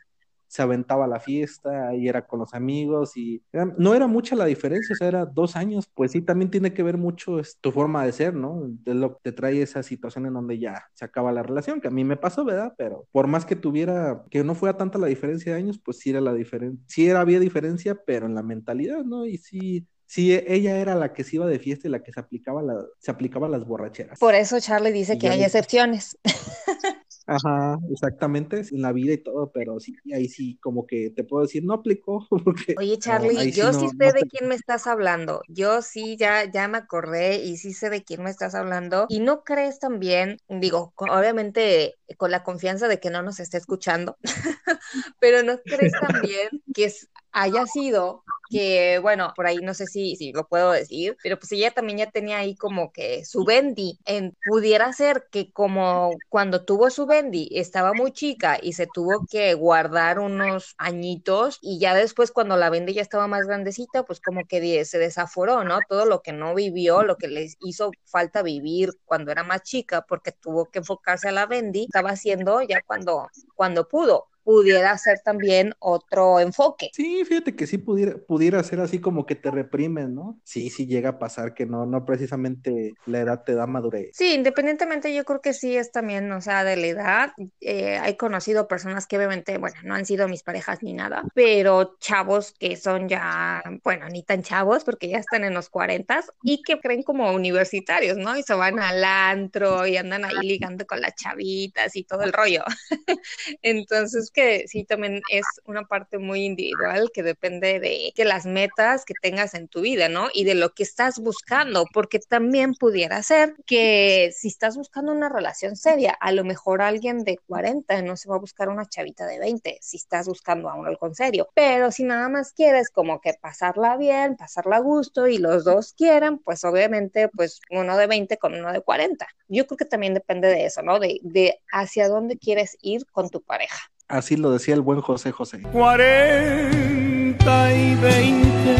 se 0.52 0.60
aventaba 0.60 1.06
la 1.06 1.18
fiesta 1.18 1.94
y 1.94 2.08
era 2.08 2.26
con 2.26 2.40
los 2.40 2.52
amigos 2.52 3.16
y 3.16 3.42
no 3.78 3.94
era 3.94 4.06
mucha 4.06 4.36
la 4.36 4.44
diferencia, 4.44 4.92
o 4.92 4.96
sea, 4.96 5.08
era 5.08 5.24
dos 5.24 5.56
años, 5.56 5.88
pues 5.94 6.12
sí, 6.12 6.20
también 6.20 6.50
tiene 6.50 6.74
que 6.74 6.82
ver 6.82 6.98
mucho 6.98 7.40
es, 7.40 7.56
tu 7.58 7.72
forma 7.72 8.04
de 8.04 8.12
ser, 8.12 8.34
¿no? 8.34 8.60
De 8.66 8.92
lo 8.92 9.14
que 9.14 9.20
te 9.22 9.32
trae 9.32 9.62
esa 9.62 9.82
situación 9.82 10.26
en 10.26 10.34
donde 10.34 10.58
ya 10.58 10.90
se 10.92 11.06
acaba 11.06 11.32
la 11.32 11.42
relación, 11.42 11.80
que 11.80 11.88
a 11.88 11.90
mí 11.90 12.04
me 12.04 12.18
pasó, 12.18 12.44
¿verdad? 12.44 12.74
Pero 12.76 13.06
por 13.12 13.28
más 13.28 13.46
que 13.46 13.56
tuviera, 13.56 14.24
que 14.28 14.44
no 14.44 14.54
fuera 14.54 14.76
tanta 14.76 14.98
la 14.98 15.06
diferencia 15.06 15.54
de 15.54 15.58
años, 15.58 15.80
pues 15.82 16.00
sí 16.00 16.10
era 16.10 16.20
la 16.20 16.34
diferencia, 16.34 16.84
sí 16.86 17.08
era, 17.08 17.22
había 17.22 17.40
diferencia, 17.40 17.98
pero 18.04 18.26
en 18.26 18.34
la 18.34 18.42
mentalidad, 18.42 19.04
¿no? 19.04 19.24
Y 19.24 19.38
sí, 19.38 19.86
sí, 20.04 20.34
ella 20.34 20.76
era 20.76 20.94
la 20.94 21.14
que 21.14 21.24
se 21.24 21.36
iba 21.36 21.46
de 21.46 21.60
fiesta 21.60 21.88
y 21.88 21.90
la 21.90 22.02
que 22.02 22.12
se 22.12 22.20
aplicaba, 22.20 22.60
la, 22.60 22.74
se 22.98 23.10
aplicaba 23.10 23.48
las 23.48 23.64
borracheras. 23.64 24.18
Por 24.18 24.34
eso 24.34 24.60
Charlie 24.60 24.92
dice 24.92 25.16
que 25.16 25.30
hay 25.30 25.42
excepciones. 25.42 26.18
Ajá, 27.26 27.78
exactamente, 27.90 28.62
en 28.72 28.82
la 28.82 28.92
vida 28.92 29.12
y 29.12 29.18
todo, 29.18 29.52
pero 29.52 29.78
sí, 29.78 29.94
ahí 30.12 30.28
sí, 30.28 30.58
como 30.60 30.86
que 30.86 31.10
te 31.10 31.22
puedo 31.22 31.44
decir, 31.44 31.64
no 31.64 31.74
aplicó. 31.74 32.26
Oye, 32.78 32.98
Charlie, 32.98 33.52
yo 33.52 33.72
sí, 33.72 33.86
sé 33.96 34.12
de 34.12 34.24
quién 34.24 34.48
me 34.48 34.54
estás 34.54 34.86
hablando. 34.86 35.42
Yo 35.48 35.82
sí, 35.82 36.16
ya, 36.18 36.50
ya 36.50 36.66
me 36.68 36.78
acordé 36.78 37.36
y 37.36 37.58
sí 37.58 37.72
sé 37.74 37.90
de 37.90 38.02
quién 38.02 38.22
me 38.24 38.30
estás 38.30 38.54
hablando. 38.54 39.06
Y 39.08 39.20
no 39.20 39.44
crees 39.44 39.78
también, 39.78 40.38
digo, 40.48 40.92
obviamente 40.96 41.94
con 42.16 42.30
la 42.30 42.42
confianza 42.42 42.88
de 42.88 42.98
que 42.98 43.10
no 43.10 43.22
nos 43.22 43.40
esté 43.40 43.58
escuchando, 43.58 44.16
pero 45.20 45.42
no 45.42 45.58
crees 45.66 45.92
también 45.98 46.48
que 46.74 46.92
haya 47.32 47.66
sido 47.66 48.22
que, 48.52 48.98
bueno, 48.98 49.32
por 49.34 49.46
ahí 49.46 49.58
no 49.58 49.72
sé 49.72 49.86
si, 49.86 50.14
si 50.16 50.32
lo 50.32 50.46
puedo 50.46 50.72
decir, 50.72 51.16
pero 51.22 51.38
pues 51.38 51.50
ella 51.52 51.70
también 51.70 51.98
ya 51.98 52.10
tenía 52.10 52.38
ahí 52.38 52.54
como 52.54 52.92
que 52.92 53.24
su 53.24 53.44
Bendy. 53.44 53.98
En, 54.04 54.36
pudiera 54.44 54.92
ser 54.92 55.26
que 55.30 55.50
como 55.52 56.10
cuando 56.28 56.64
tuvo 56.64 56.90
su 56.90 57.06
Bendy 57.06 57.48
estaba 57.52 57.94
muy 57.94 58.12
chica 58.12 58.58
y 58.62 58.74
se 58.74 58.86
tuvo 58.86 59.26
que 59.30 59.54
guardar 59.54 60.18
unos 60.18 60.74
añitos 60.76 61.58
y 61.62 61.78
ya 61.78 61.94
después 61.94 62.30
cuando 62.30 62.56
la 62.56 62.68
Bendy 62.68 62.92
ya 62.92 63.02
estaba 63.02 63.26
más 63.26 63.46
grandecita, 63.46 64.04
pues 64.04 64.20
como 64.20 64.44
que 64.46 64.84
se 64.84 64.98
desaforó, 64.98 65.64
¿no? 65.64 65.78
Todo 65.88 66.04
lo 66.04 66.20
que 66.20 66.32
no 66.32 66.54
vivió, 66.54 67.02
lo 67.02 67.16
que 67.16 67.28
les 67.28 67.56
hizo 67.60 67.90
falta 68.04 68.42
vivir 68.42 68.90
cuando 69.06 69.32
era 69.32 69.44
más 69.44 69.62
chica 69.62 70.04
porque 70.06 70.32
tuvo 70.32 70.66
que 70.66 70.80
enfocarse 70.80 71.28
a 71.28 71.32
la 71.32 71.46
Bendy, 71.46 71.84
estaba 71.84 72.10
haciendo 72.10 72.60
ya 72.62 72.82
cuando, 72.86 73.28
cuando 73.54 73.88
pudo 73.88 74.28
pudiera 74.44 74.96
ser 74.98 75.20
también 75.20 75.74
otro 75.78 76.40
enfoque. 76.40 76.90
Sí, 76.92 77.24
fíjate 77.24 77.56
que 77.56 77.66
sí 77.66 77.78
pudiera, 77.78 78.16
pudiera 78.18 78.62
ser 78.62 78.80
así 78.80 79.00
como 79.00 79.26
que 79.26 79.34
te 79.34 79.50
reprimen, 79.50 80.14
¿no? 80.14 80.40
Sí, 80.44 80.70
sí 80.70 80.86
llega 80.86 81.10
a 81.10 81.18
pasar 81.18 81.54
que 81.54 81.66
no, 81.66 81.86
no 81.86 82.04
precisamente 82.04 82.94
la 83.06 83.20
edad 83.20 83.44
te 83.44 83.54
da 83.54 83.66
madurez. 83.66 84.10
Sí, 84.12 84.34
independientemente 84.34 85.14
yo 85.14 85.24
creo 85.24 85.40
que 85.40 85.54
sí 85.54 85.76
es 85.76 85.92
también, 85.92 86.30
o 86.32 86.40
sea, 86.40 86.64
de 86.64 86.76
la 86.76 86.86
edad. 86.86 87.32
Eh, 87.60 88.00
he 88.04 88.16
conocido 88.16 88.68
personas 88.68 89.06
que 89.06 89.16
obviamente, 89.16 89.58
bueno, 89.58 89.76
no 89.84 89.94
han 89.94 90.06
sido 90.06 90.28
mis 90.28 90.42
parejas 90.42 90.82
ni 90.82 90.92
nada, 90.92 91.24
pero 91.34 91.96
chavos 91.98 92.52
que 92.52 92.76
son 92.76 93.08
ya, 93.08 93.62
bueno, 93.82 94.08
ni 94.08 94.22
tan 94.22 94.42
chavos 94.42 94.84
porque 94.84 95.08
ya 95.08 95.18
están 95.18 95.44
en 95.44 95.54
los 95.54 95.68
40 95.68 96.02
y 96.42 96.62
que 96.62 96.80
creen 96.80 97.02
como 97.02 97.32
universitarios, 97.32 98.16
¿no? 98.16 98.36
Y 98.36 98.42
se 98.42 98.54
van 98.54 98.78
al 98.78 99.02
antro 99.04 99.86
y 99.86 99.96
andan 99.96 100.24
ahí 100.24 100.36
ligando 100.42 100.86
con 100.86 101.00
las 101.00 101.14
chavitas 101.14 101.96
y 101.96 102.04
todo 102.04 102.22
el 102.22 102.32
rollo. 102.32 102.62
Entonces, 103.62 104.30
que 104.32 104.66
sí, 104.68 104.84
también 104.84 105.20
es 105.30 105.44
una 105.66 105.84
parte 105.84 106.18
muy 106.18 106.44
individual 106.44 107.10
que 107.12 107.22
depende 107.22 107.80
de 107.80 108.12
que 108.14 108.24
las 108.24 108.46
metas 108.46 109.04
que 109.04 109.14
tengas 109.20 109.54
en 109.54 109.68
tu 109.68 109.80
vida, 109.82 110.08
¿no? 110.08 110.28
Y 110.32 110.44
de 110.44 110.54
lo 110.54 110.74
que 110.74 110.82
estás 110.82 111.18
buscando, 111.18 111.86
porque 111.92 112.18
también 112.18 112.74
pudiera 112.74 113.22
ser 113.22 113.54
que 113.66 114.32
si 114.36 114.48
estás 114.48 114.76
buscando 114.76 115.12
una 115.12 115.28
relación 115.28 115.76
seria, 115.76 116.12
a 116.12 116.32
lo 116.32 116.44
mejor 116.44 116.82
alguien 116.82 117.24
de 117.24 117.38
40 117.46 118.02
no 118.02 118.16
se 118.16 118.28
va 118.28 118.36
a 118.36 118.38
buscar 118.38 118.68
una 118.68 118.86
chavita 118.86 119.26
de 119.26 119.38
20, 119.38 119.78
si 119.80 119.96
estás 119.96 120.26
buscando 120.26 120.68
a 120.68 120.74
algo 120.74 121.06
en 121.06 121.14
serio, 121.14 121.48
pero 121.54 121.90
si 121.92 122.04
nada 122.04 122.28
más 122.28 122.52
quieres 122.52 122.90
como 122.90 123.20
que 123.20 123.34
pasarla 123.40 123.96
bien, 123.96 124.36
pasarla 124.36 124.76
a 124.76 124.80
gusto 124.80 125.26
y 125.26 125.38
los 125.38 125.64
dos 125.64 125.92
quieran, 125.94 126.38
pues 126.38 126.64
obviamente 126.64 127.28
pues 127.28 127.60
uno 127.70 127.96
de 127.96 128.06
20 128.06 128.36
con 128.38 128.54
uno 128.54 128.72
de 128.72 128.80
40. 128.80 129.26
Yo 129.48 129.66
creo 129.66 129.76
que 129.76 129.84
también 129.84 130.14
depende 130.14 130.48
de 130.48 130.66
eso, 130.66 130.82
¿no? 130.82 130.98
De, 130.98 131.18
de 131.22 131.60
hacia 131.72 132.08
dónde 132.08 132.38
quieres 132.38 132.76
ir 132.80 133.06
con 133.12 133.30
tu 133.30 133.42
pareja. 133.42 133.91
Así 134.12 134.36
lo 134.36 134.52
decía 134.52 134.74
el 134.74 134.82
buen 134.82 135.00
José 135.00 135.32
José. 135.32 135.62
40 135.72 137.74
y 137.74 137.94
20. 137.94 138.76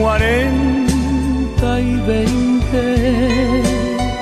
40 0.00 1.80
y 1.80 1.96
20. 2.06 3.62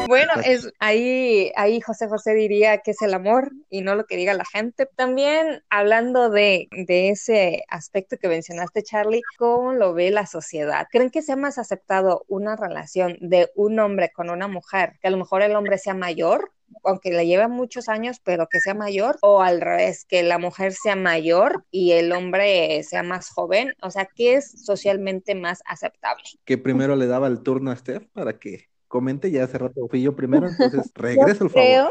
Bueno, 0.09 0.33
es 0.43 0.73
ahí, 0.79 1.53
ahí 1.55 1.83
José 1.83 2.09
José 2.09 2.33
diría 2.33 2.79
que 2.79 2.93
es 2.93 3.03
el 3.03 3.13
amor 3.13 3.53
y 3.69 3.83
no 3.83 3.95
lo 3.95 4.07
que 4.07 4.17
diga 4.17 4.33
la 4.33 4.47
gente. 4.47 4.89
También 4.97 5.63
hablando 5.69 6.31
de, 6.31 6.69
de 6.71 7.11
ese 7.11 7.63
aspecto 7.69 8.17
que 8.17 8.29
mencionaste, 8.29 8.83
Charlie, 8.83 9.21
¿cómo 9.37 9.75
lo 9.75 9.93
ve 9.93 10.11
la 10.11 10.25
sociedad? 10.25 10.87
¿Creen 10.91 11.11
que 11.11 11.21
sea 11.21 11.37
más 11.37 11.59
aceptado 11.59 12.25
una 12.27 12.57
relación 12.57 13.19
de 13.21 13.51
un 13.55 13.79
hombre 13.81 14.11
con 14.15 14.31
una 14.31 14.49
mujer, 14.49 14.95
que 15.03 15.09
a 15.09 15.11
lo 15.11 15.19
mejor 15.19 15.43
el 15.43 15.55
hombre 15.55 15.77
sea 15.77 15.93
mayor 15.93 16.53
aunque 16.85 17.11
le 17.11 17.27
lleve 17.27 17.49
muchos 17.49 17.89
años, 17.89 18.21
pero 18.23 18.49
que 18.51 18.61
sea 18.61 18.75
mayor, 18.75 19.19
o 19.23 19.43
al 19.43 19.61
revés, 19.61 20.05
que 20.05 20.23
la 20.23 20.39
mujer 20.39 20.73
sea 20.73 20.97
mayor 20.97 21.65
y 21.71 21.93
el 21.93 22.13
hombre 22.13 22.83
sea 22.83 23.03
más 23.03 23.31
joven, 23.31 23.73
o 23.83 23.91
sea, 23.91 24.09
¿qué 24.15 24.35
es 24.35 24.65
socialmente 24.65 25.35
más 25.35 25.63
aceptable? 25.67 26.25
Que 26.45 26.59
primero 26.59 26.97
le 26.97 27.07
daba 27.07 27.27
el 27.27 27.43
turno 27.43 27.71
a 27.71 27.77
Steph 27.77 28.07
para 28.13 28.39
que 28.39 28.69
comente, 28.89 29.31
ya 29.31 29.45
hace 29.45 29.59
rato 29.59 29.89
fui 29.89 30.03
yo 30.03 30.15
primero, 30.15 30.49
entonces 30.49 30.91
regreso 30.95 31.45
el 31.45 31.51
favor. 31.51 31.67
Creo 31.67 31.89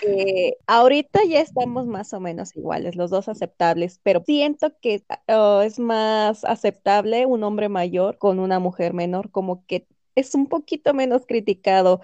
que 0.00 0.56
ahorita 0.66 1.20
ya 1.28 1.40
estamos 1.40 1.86
más 1.86 2.12
o 2.12 2.20
menos 2.20 2.56
iguales, 2.56 2.96
los 2.96 3.10
dos 3.10 3.28
aceptables, 3.28 4.00
pero 4.02 4.22
siento 4.26 4.72
que 4.80 5.02
uh, 5.28 5.60
es 5.60 5.78
más 5.78 6.44
aceptable 6.44 7.26
un 7.26 7.44
hombre 7.44 7.68
mayor 7.68 8.18
con 8.18 8.40
una 8.40 8.58
mujer 8.58 8.94
menor, 8.94 9.30
como 9.30 9.64
que 9.66 9.86
es 10.14 10.34
un 10.34 10.46
poquito 10.48 10.94
menos 10.94 11.24
criticado 11.26 12.00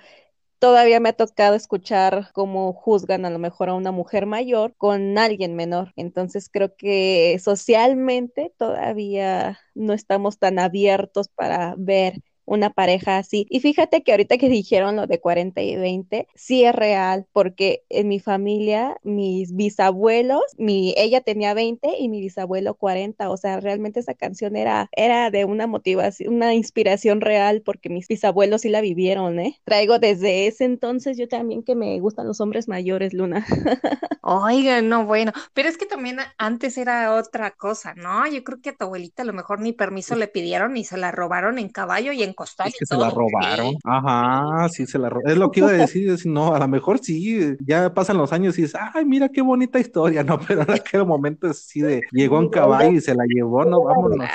todavía 0.61 1.01
me 1.01 1.11
ha 1.11 1.13
tocado 1.15 1.57
escuchar 1.57 2.31
cómo 2.35 2.73
juzgan 2.75 3.25
a 3.27 3.31
lo 3.31 3.41
mejor 3.41 3.71
a 3.71 3.75
una 3.75 3.93
mujer 3.93 4.27
mayor 4.27 4.75
con 4.79 5.19
alguien 5.19 5.57
menor. 5.57 5.93
Entonces 5.97 6.49
creo 6.51 6.77
que 6.77 7.41
socialmente 7.43 8.55
todavía 8.59 9.59
no 9.75 9.95
estamos 9.95 10.39
tan 10.39 10.59
abiertos 10.61 11.29
para 11.29 11.75
ver 11.79 12.23
una 12.51 12.71
pareja 12.71 13.17
así. 13.17 13.47
Y 13.49 13.61
fíjate 13.61 14.03
que 14.03 14.11
ahorita 14.11 14.37
que 14.37 14.49
dijeron 14.49 14.97
lo 14.97 15.07
de 15.07 15.21
40 15.21 15.63
y 15.63 15.77
20, 15.77 16.27
sí 16.35 16.65
es 16.65 16.75
real, 16.75 17.27
porque 17.33 17.85
en 17.89 18.09
mi 18.09 18.19
familia, 18.19 18.97
mis 19.05 19.55
bisabuelos, 19.55 20.43
mi, 20.59 20.93
ella 20.97 21.21
tenía 21.21 21.55
20 21.55 21.97
y 21.99 22.09
mi 22.09 22.21
bisabuelo 22.21 22.75
40, 22.75 23.31
o 23.31 23.37
sea, 23.37 23.61
realmente 23.61 24.01
esa 24.01 24.15
canción 24.15 24.57
era, 24.57 24.89
era 24.93 25.31
de 25.31 25.45
una 25.45 25.69
motivación, 25.69 26.35
una 26.35 26.53
inspiración 26.53 27.21
real, 27.21 27.63
porque 27.65 27.89
mis 27.89 28.09
bisabuelos 28.09 28.63
sí 28.63 28.69
la 28.69 28.81
vivieron, 28.81 29.39
¿eh? 29.39 29.61
Traigo 29.65 30.01
desde 30.01 30.49
ese 30.49 30.65
entonces 30.65 31.17
yo 31.17 31.29
también 31.29 31.63
que 31.63 31.77
me 31.77 32.01
gustan 32.01 32.27
los 32.27 32.41
hombres 32.41 32.67
mayores, 32.67 33.15
Luna. 33.15 33.47
Oigan, 34.23 34.89
no, 34.89 35.07
bueno, 35.07 35.33
pero 35.55 35.69
es 35.69 35.79
que 35.79 35.87
también 35.87 36.19
antes 36.37 36.77
era 36.79 37.15
otra 37.15 37.53
cosa, 37.53 37.95
¿no? 37.95 38.27
Yo 38.27 38.43
creo 38.43 38.61
que 38.61 38.71
a 38.71 38.77
tu 38.77 38.85
abuelita 38.85 39.23
a 39.23 39.27
lo 39.27 39.33
mejor 39.33 39.61
ni 39.61 39.73
permiso 39.73 40.17
le 40.17 40.29
pidieron 40.29 40.77
y 40.77 40.85
se 40.85 40.97
la 40.97 41.13
robaron 41.13 41.59
en 41.59 41.69
caballo 41.69 42.13
y 42.13 42.23
en 42.25 42.35
costal. 42.41 42.69
Es 42.69 42.77
que 42.79 42.87
se 42.87 42.97
la 42.97 43.11
robaron. 43.11 43.75
Ajá, 43.85 44.67
sí, 44.71 44.87
se 44.87 44.99
la 44.99 45.11
robaron. 45.11 45.31
Es 45.31 45.37
lo 45.37 45.51
que 45.51 45.61
iba 45.61 45.69
a 45.69 45.73
decir, 45.73 46.09
es, 46.09 46.25
no, 46.25 46.55
a 46.55 46.59
lo 46.59 46.69
mejor 46.69 46.99
sí, 46.99 47.55
ya 47.67 47.93
pasan 47.93 48.17
los 48.17 48.33
años 48.33 48.59
y 48.59 48.63
dices, 48.63 48.81
ay, 48.95 49.05
mira 49.05 49.29
qué 49.29 49.43
bonita 49.43 49.79
historia, 49.79 50.25
¿no? 50.25 50.41
Pero 50.41 50.63
en 50.63 50.71
aquel 50.71 51.05
momento 51.05 51.49
es 51.49 51.59
así 51.59 51.83
de, 51.83 52.01
llegó 52.13 52.41
en 52.41 52.49
caballo 52.61 52.93
y 52.93 53.01
se 53.03 53.15
la 53.15 53.25
llevó, 53.27 53.63
no, 53.67 53.83
vámonos. 53.85 54.27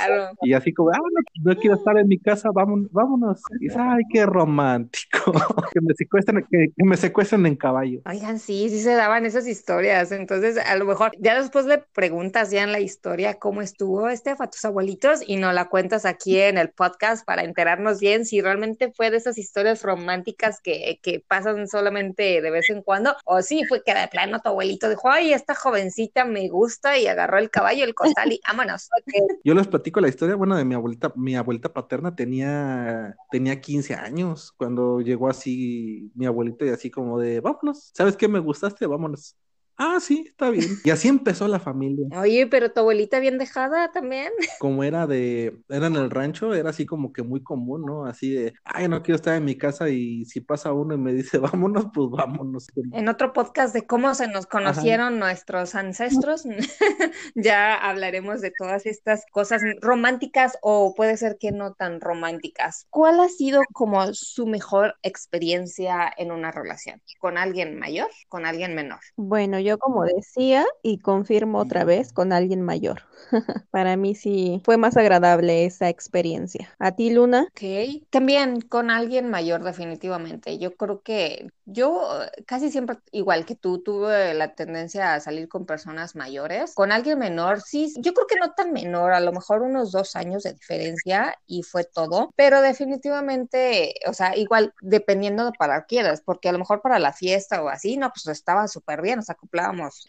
Y 0.43 0.53
así 0.53 0.71
como, 0.71 0.91
ah, 0.91 0.97
no, 0.97 1.53
no, 1.53 1.59
quiero 1.59 1.77
estar 1.77 1.97
en 1.97 2.07
mi 2.07 2.19
casa, 2.19 2.49
vámonos, 2.53 2.91
vámonos. 2.91 3.41
Y 3.59 3.63
dices, 3.65 3.77
ay, 3.79 4.03
qué 4.13 4.27
romántico. 4.27 5.31
que 5.73 5.81
me 5.81 5.95
secuestren, 5.95 6.45
que, 6.47 6.67
que 6.77 6.83
me 6.83 6.97
secuestren 6.97 7.43
en 7.47 7.55
caballo. 7.55 8.01
Oigan, 8.05 8.37
sí, 8.37 8.69
sí 8.69 8.81
se 8.81 8.93
daban 8.93 9.25
esas 9.25 9.47
historias. 9.47 10.11
Entonces, 10.11 10.59
a 10.59 10.75
lo 10.75 10.85
mejor 10.85 11.11
ya 11.19 11.41
después 11.41 11.65
le 11.65 11.79
preguntas 11.79 12.51
ya 12.51 12.61
en 12.61 12.71
la 12.71 12.79
historia 12.79 13.39
cómo 13.39 13.63
estuvo 13.63 14.09
este 14.09 14.35
a 14.37 14.47
tus 14.47 14.65
abuelitos 14.65 15.21
y 15.25 15.37
nos 15.37 15.53
la 15.53 15.65
cuentas 15.69 16.05
aquí 16.05 16.39
en 16.39 16.57
el 16.57 16.69
podcast 16.69 17.25
para 17.25 17.43
enterarnos 17.43 17.84
bien 17.93 18.25
si 18.25 18.41
realmente 18.41 18.91
fue 18.91 19.11
de 19.11 19.17
esas 19.17 19.37
historias 19.37 19.83
románticas 19.83 20.59
que, 20.61 20.99
que 21.01 21.19
pasan 21.19 21.67
solamente 21.67 22.41
de 22.41 22.51
vez 22.51 22.69
en 22.69 22.81
cuando 22.81 23.15
o 23.25 23.41
si 23.41 23.65
fue 23.65 23.83
que 23.83 23.93
de 23.93 24.07
plano 24.07 24.39
tu 24.41 24.49
abuelito 24.49 24.89
dijo, 24.89 25.09
ay, 25.09 25.33
esta 25.33 25.55
jovencita 25.55 26.25
me 26.25 26.47
gusta 26.49 26.97
y 26.97 27.07
agarró 27.07 27.37
el 27.37 27.49
caballo, 27.49 27.83
el 27.83 27.95
costal 27.95 28.31
y 28.33 28.41
vámonos. 28.47 28.89
Okay. 29.05 29.21
Yo 29.43 29.53
les 29.53 29.67
platico 29.67 29.99
la 30.01 30.07
historia, 30.07 30.35
bueno, 30.35 30.55
de 30.55 30.65
mi 30.65 30.73
abuelita, 30.73 31.11
mi 31.15 31.35
abuelita 31.35 31.71
paterna 31.71 32.15
tenía, 32.15 33.15
tenía 33.29 33.61
15 33.61 33.93
años 33.93 34.51
cuando 34.57 35.01
llegó 35.01 35.29
así 35.29 36.11
mi 36.15 36.25
abuelita 36.25 36.65
y 36.65 36.69
así 36.69 36.89
como 36.89 37.19
de, 37.19 37.39
vámonos, 37.39 37.91
¿sabes 37.93 38.15
qué 38.15 38.27
me 38.27 38.39
gustaste? 38.39 38.87
Vámonos. 38.87 39.35
Ah, 39.77 39.97
sí, 39.99 40.25
está 40.27 40.49
bien. 40.49 40.65
Y 40.83 40.89
así 40.89 41.07
empezó 41.07 41.47
la 41.47 41.59
familia. 41.59 42.07
Oye, 42.19 42.47
pero 42.47 42.71
tu 42.71 42.79
abuelita 42.79 43.19
bien 43.19 43.37
dejada 43.37 43.91
también. 43.91 44.31
Como 44.59 44.83
era 44.83 45.05
de, 45.05 45.57
era 45.69 45.87
en 45.87 45.95
el 45.95 46.09
rancho, 46.09 46.53
era 46.53 46.69
así 46.69 46.85
como 46.85 47.11
que 47.11 47.23
muy 47.23 47.43
común, 47.43 47.85
¿no? 47.85 48.05
Así 48.05 48.31
de, 48.31 48.53
ay, 48.63 48.87
no 48.87 49.03
quiero 49.03 49.17
estar 49.17 49.35
en 49.35 49.45
mi 49.45 49.57
casa 49.57 49.89
y 49.89 50.25
si 50.25 50.39
pasa 50.41 50.71
uno 50.71 50.95
y 50.95 50.97
me 50.97 51.13
dice, 51.13 51.37
vámonos, 51.39 51.87
pues 51.93 52.09
vámonos. 52.09 52.67
En 52.93 53.09
otro 53.09 53.33
podcast 53.33 53.73
de 53.73 53.85
cómo 53.85 54.13
se 54.15 54.27
nos 54.27 54.45
conocieron 54.45 55.15
Ajá. 55.15 55.25
nuestros 55.25 55.75
ancestros, 55.75 56.43
ya 57.35 57.75
hablaremos 57.75 58.41
de 58.41 58.51
todas 58.57 58.85
estas 58.85 59.25
cosas 59.31 59.61
románticas 59.81 60.57
o 60.61 60.93
puede 60.95 61.17
ser 61.17 61.37
que 61.37 61.51
no 61.51 61.73
tan 61.73 61.99
románticas. 61.99 62.87
¿Cuál 62.89 63.19
ha 63.19 63.29
sido 63.29 63.61
como 63.73 64.13
su 64.13 64.47
mejor 64.47 64.95
experiencia 65.03 66.11
en 66.17 66.31
una 66.31 66.51
relación? 66.51 67.01
¿Con 67.19 67.37
alguien 67.37 67.77
mayor? 67.77 68.09
¿Con 68.29 68.45
alguien 68.45 68.73
menor? 68.75 68.99
Bueno, 69.17 69.59
yo 69.65 69.77
como 69.77 70.03
decía 70.03 70.65
y 70.81 70.99
confirmo 70.99 71.59
otra 71.59 71.83
vez 71.83 72.13
con 72.13 72.31
alguien 72.31 72.61
mayor. 72.61 73.01
Para 73.71 73.97
mí 73.97 74.15
sí 74.15 74.61
fue 74.63 74.77
más 74.77 74.97
agradable 74.97 75.65
esa 75.65 75.89
experiencia. 75.89 76.73
¿A 76.79 76.91
ti, 76.93 77.09
Luna? 77.09 77.47
Ok, 77.49 78.05
también 78.09 78.61
con 78.61 78.91
alguien 78.91 79.29
mayor 79.29 79.63
definitivamente. 79.63 80.57
Yo 80.57 80.75
creo 80.75 81.01
que 81.01 81.49
yo 81.65 82.07
casi 82.45 82.71
siempre, 82.71 82.97
igual 83.11 83.45
que 83.45 83.55
tú, 83.55 83.81
tuve 83.81 84.33
la 84.33 84.53
tendencia 84.53 85.15
a 85.15 85.19
salir 85.19 85.49
con 85.49 85.65
personas 85.65 86.15
mayores. 86.15 86.73
Con 86.75 86.91
alguien 86.91 87.19
menor, 87.19 87.61
sí, 87.61 87.93
yo 87.97 88.13
creo 88.13 88.27
que 88.27 88.35
no 88.35 88.53
tan 88.53 88.71
menor, 88.71 89.13
a 89.13 89.19
lo 89.19 89.31
mejor 89.31 89.61
unos 89.63 89.91
dos 89.91 90.15
años 90.15 90.43
de 90.43 90.53
diferencia 90.53 91.35
y 91.47 91.63
fue 91.63 91.83
todo. 91.83 92.31
Pero 92.35 92.61
definitivamente, 92.61 93.95
o 94.07 94.13
sea, 94.13 94.35
igual 94.37 94.73
dependiendo 94.81 95.45
de 95.45 95.51
para 95.57 95.85
quieras, 95.85 96.21
porque 96.23 96.49
a 96.49 96.51
lo 96.51 96.59
mejor 96.59 96.81
para 96.81 96.99
la 96.99 97.13
fiesta 97.13 97.63
o 97.63 97.69
así, 97.69 97.97
no, 97.97 98.09
pues 98.09 98.27
estaba 98.27 98.67
súper 98.67 99.01
bien, 99.01 99.19
o 99.19 99.21
sea, 99.23 99.35